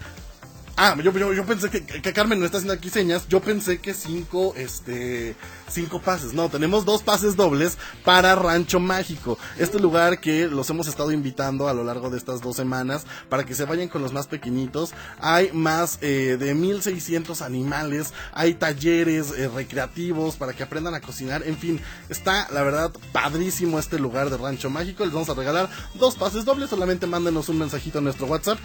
[0.79, 3.29] ah, yo, yo, yo pensé que, que Carmen no está haciendo aquí señas.
[3.29, 5.37] Yo pensé que cinco, este,
[5.68, 6.33] cinco pases.
[6.33, 9.39] No, tenemos dos pases dobles para Rancho Mágico.
[9.59, 13.45] Este lugar que los hemos estado invitando a lo largo de estas dos semanas para
[13.45, 14.93] que se vayan con los más pequeñitos.
[15.20, 18.14] Hay más eh, de 1600 animales.
[18.33, 21.43] Hay talleres eh, recreativos para que aprendan a cocinar.
[21.45, 25.05] En fin, está la verdad padrísimo este lugar de Rancho Mágico.
[25.05, 26.70] Les vamos a regalar dos pases dobles.
[26.70, 28.59] Solamente mándenos un mensajito a nuestro WhatsApp.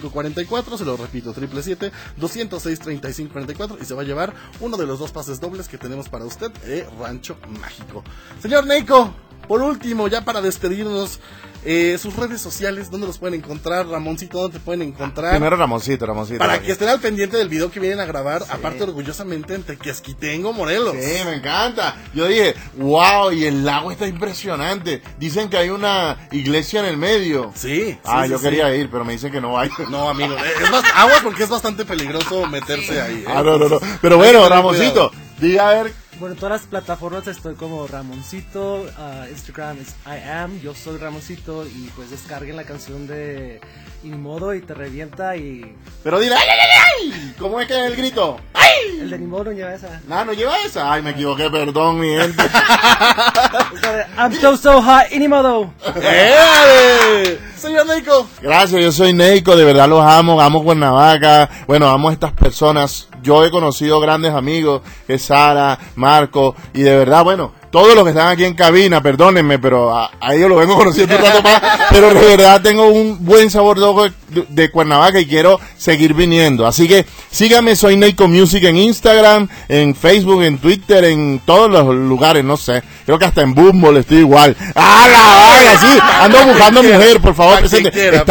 [0.00, 0.78] 777-206-3544.
[0.78, 3.78] Se lo repito, 777-206-3544.
[3.80, 6.50] Y se va a llevar uno de los dos pases dobles que tenemos para usted
[6.52, 8.02] de Rancho Mágico.
[8.40, 9.14] Señor Neiko,
[9.48, 11.20] por último, ya para despedirnos,
[11.68, 13.88] eh, sus redes sociales, ¿dónde los pueden encontrar?
[13.88, 15.32] Ramoncito, ¿dónde te pueden encontrar?
[15.32, 16.38] Primero Ramoncito, Ramoncito.
[16.38, 20.52] para que estén al pendiente del video que vienen a grabar, aparte orgullosamente en Tequesquitengo,
[20.52, 20.94] Morelos.
[20.94, 21.96] Sí, me encanta.
[22.14, 25.02] Yo dije, wow, y el lago está impresionante.
[25.18, 27.50] Dicen que hay una iglesia en el medio.
[27.56, 27.98] Sí.
[28.04, 28.76] Ah, sí, yo sí, quería sí.
[28.76, 29.68] ir, pero me dicen que no hay.
[29.90, 33.24] No, amigo, eh, es más, agua porque es bastante peligroso meterse ahí.
[33.26, 33.26] ¿eh?
[33.26, 33.80] Ah, no, no, no.
[34.00, 35.10] Pero bueno, Ramoncito,
[35.40, 36.05] diga a ver.
[36.18, 40.96] Bueno, en todas las plataformas estoy como Ramoncito, ah, Instagram es I am, yo soy
[40.96, 43.60] Ramoncito y pues descarguen la canción de
[44.02, 45.76] Inimodo y te revienta y...
[46.02, 47.34] Pero dile, ¡ay, ay, ay, ay!
[47.38, 48.40] ¿Cómo es que es el grito?
[48.54, 49.00] ¡Ay!
[49.00, 50.00] El de Inimodo no lleva esa.
[50.08, 50.90] No, no lleva esa.
[50.90, 52.42] Ay, me equivoqué, perdón, mi gente.
[54.16, 55.70] I'm so so hot, Inimodo.
[55.96, 57.38] ¡Éale!
[57.56, 58.26] Señor Neiko.
[58.42, 63.08] Gracias, yo soy Neiko, de verdad los amo, amo Cuernavaca, bueno, amo a estas personas.
[63.22, 64.82] Yo he conocido grandes amigos,
[65.18, 69.94] Sara, Marco, y de verdad, bueno, todos los que están aquí en cabina, perdónenme, pero
[69.94, 71.60] a, a ellos los vengo conociendo un rato más,
[71.90, 74.12] pero de verdad tengo un buen sabor de
[74.48, 76.66] de- Cuernavaca y quiero seguir viniendo.
[76.66, 81.94] Así que sígame, soy Neiko Music en Instagram, en Facebook, en Twitter, en todos los
[81.94, 82.82] lugares, no sé.
[83.04, 84.56] Creo que hasta en Bumble estoy igual.
[84.74, 85.78] ¡Ah, la vaga!
[85.80, 87.90] Sí, ando buscando mujer, por favor, presente.
[87.90, 88.24] quiera,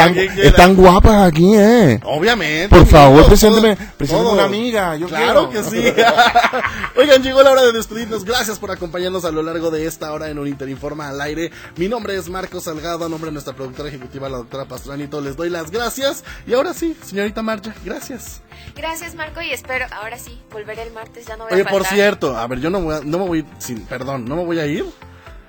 [0.44, 2.00] Están, guapas aquí, eh.
[2.04, 2.70] Obviamente.
[2.70, 4.34] Por favor, todo, presénteme, presénteme todo.
[4.34, 4.96] una amiga.
[4.98, 5.70] Yo claro quiero.
[5.70, 5.94] que sí.
[6.98, 8.26] Oigan, llegó la hora de despedirnos.
[8.26, 11.52] Gracias por acompañarnos a lo largo de esta hora en un Interinforma al aire.
[11.78, 15.22] Mi nombre es Marco Salgado, a nombre de nuestra productora ejecutiva, la doctora Pastranito.
[15.22, 16.24] Les doy las gracias.
[16.48, 18.42] Y ahora sí, señorita Marja, gracias.
[18.76, 21.74] Gracias, Marco, y espero, ahora sí, volveré el martes, ya no voy a Oye, por
[21.84, 21.94] faltar.
[21.94, 24.60] cierto, a ver, yo no, voy a- no me voy, sin, perdón, no me voy
[24.60, 24.86] a ir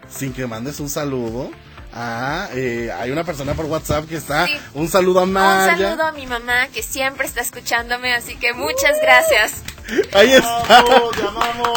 [0.09, 1.51] sin que mandes un saludo.
[1.99, 4.47] a eh, hay una persona por WhatsApp que está.
[4.47, 4.53] Sí.
[4.75, 5.77] Un saludo a Un Maya.
[5.79, 9.63] saludo a mi mamá que siempre está escuchándome, así que muchas gracias.
[10.13, 10.63] Ahí está.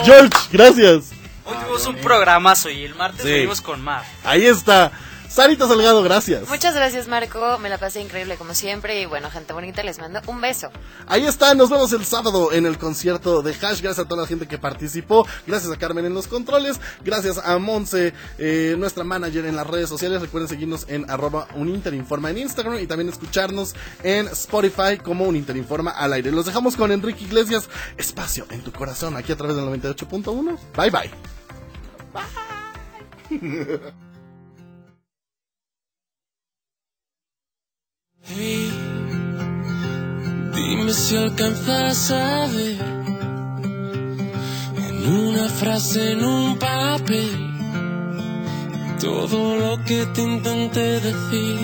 [0.03, 1.12] George, gracias.
[1.50, 3.32] Hoy tuvimos un programazo y el martes Sí.
[3.32, 4.06] venimos con más.
[4.24, 4.91] Ahí está.
[5.30, 6.50] Sarita Salgado, gracias.
[6.50, 7.60] Muchas gracias, Marco.
[7.60, 9.00] Me la pasé increíble como siempre.
[9.00, 10.72] Y bueno, gente bonita, les mando un beso.
[11.06, 13.80] Ahí está, nos vemos el sábado en el concierto de Hash.
[13.82, 15.28] Gracias a toda la gente que participó.
[15.45, 16.82] Gracias a Carmen en los controles.
[17.06, 20.20] Gracias a Monse, eh, nuestra manager en las redes sociales.
[20.20, 25.91] Recuerden seguirnos en arroba uninterinforma en Instagram y también escucharnos en Spotify como un Interinforma
[25.91, 26.32] al aire.
[26.32, 27.70] Los dejamos con Enrique Iglesias.
[27.97, 30.58] Espacio en tu corazón, aquí a través del 98.1.
[30.76, 31.29] Bye bye.
[38.22, 38.72] Hey,
[40.53, 42.78] dime si alcanzas a ver
[44.78, 47.32] en una frase, en un papel,
[48.99, 51.60] todo lo que te intenté decir.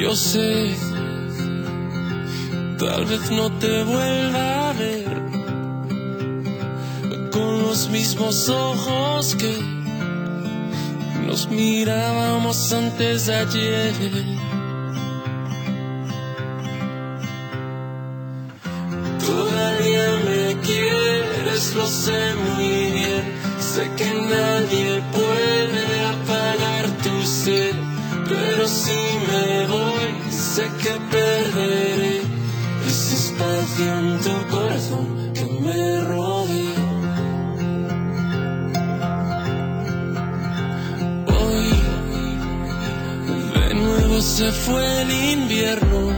[0.00, 0.74] Yo sé,
[2.78, 5.43] tal vez no te vuelva a ver
[7.74, 9.52] los mismos ojos que
[11.26, 13.94] nos mirábamos antes de ayer.
[19.26, 23.24] Todavía me quieres, lo sé muy bien.
[23.58, 27.74] Sé que nadie puede apagar tu sed,
[28.28, 32.20] pero si me voy, sé que perderé
[32.86, 36.43] ese espacio en tu corazón que me rodea.
[44.22, 46.12] Se fue el invierno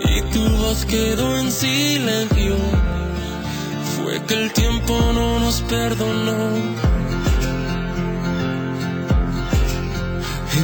[0.00, 2.56] y tu voz quedó en silencio.
[3.96, 6.50] Fue que el tiempo no nos perdonó.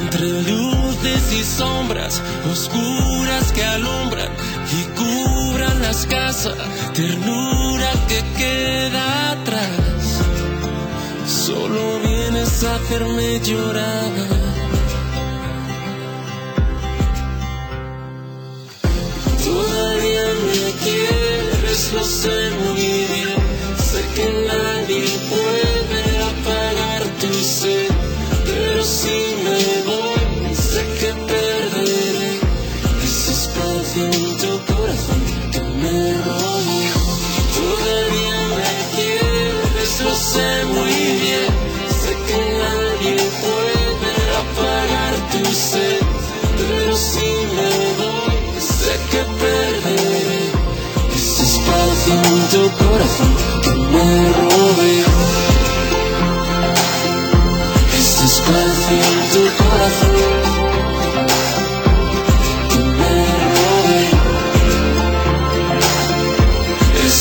[0.00, 2.20] Entre luces y sombras
[2.50, 4.30] oscuras que alumbran
[4.72, 6.56] y cubran las casas,
[6.94, 10.22] ternura que queda atrás.
[11.26, 14.45] Solo vienes a hacerme llorar.
[20.44, 23.36] Me quieres, lo sé muy bien.
[23.90, 24.85] Sé que nadie
[54.16, 55.10] me rodea.
[57.98, 60.16] Ese espacio en tu corazón
[62.98, 63.14] me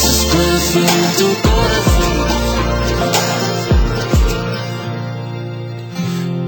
[0.08, 2.16] espacio en tu corazón.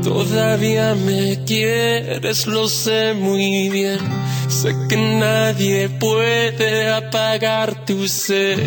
[0.04, 4.00] Todavía me quieres, lo sé muy bien.
[4.50, 8.60] Sé que nadie puede apagar tu sed,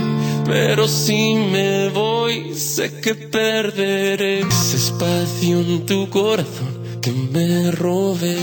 [0.51, 8.37] pero si me voy, sé que perderé ese espacio en tu corazón que me robé.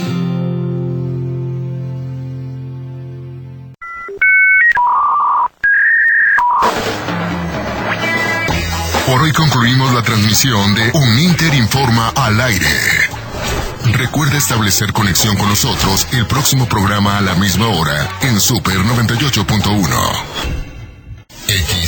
[9.06, 12.66] Por hoy concluimos la transmisión de Un Inter Informa al aire.
[13.92, 20.57] Recuerda establecer conexión con nosotros el próximo programa a la misma hora en Super 98.1.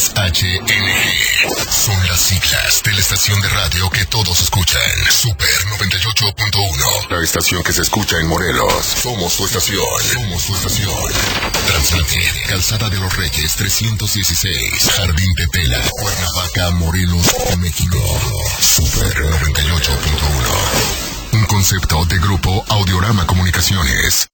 [0.00, 4.80] XHNG son las siglas de la estación de radio que todos escuchan.
[5.10, 5.46] Super
[5.78, 7.10] 98.1.
[7.10, 8.82] La estación que se escucha en Morelos.
[8.82, 9.84] Somos su estación.
[10.10, 10.94] Somos su estación.
[11.66, 14.90] Transmitir Calzada de los Reyes 316.
[14.96, 15.82] Jardín de Tela.
[15.90, 17.26] Cuernavaca, Morelos,
[17.58, 17.98] México.
[18.58, 21.32] Super 98.1.
[21.32, 24.30] Un concepto de Grupo Audiorama Comunicaciones.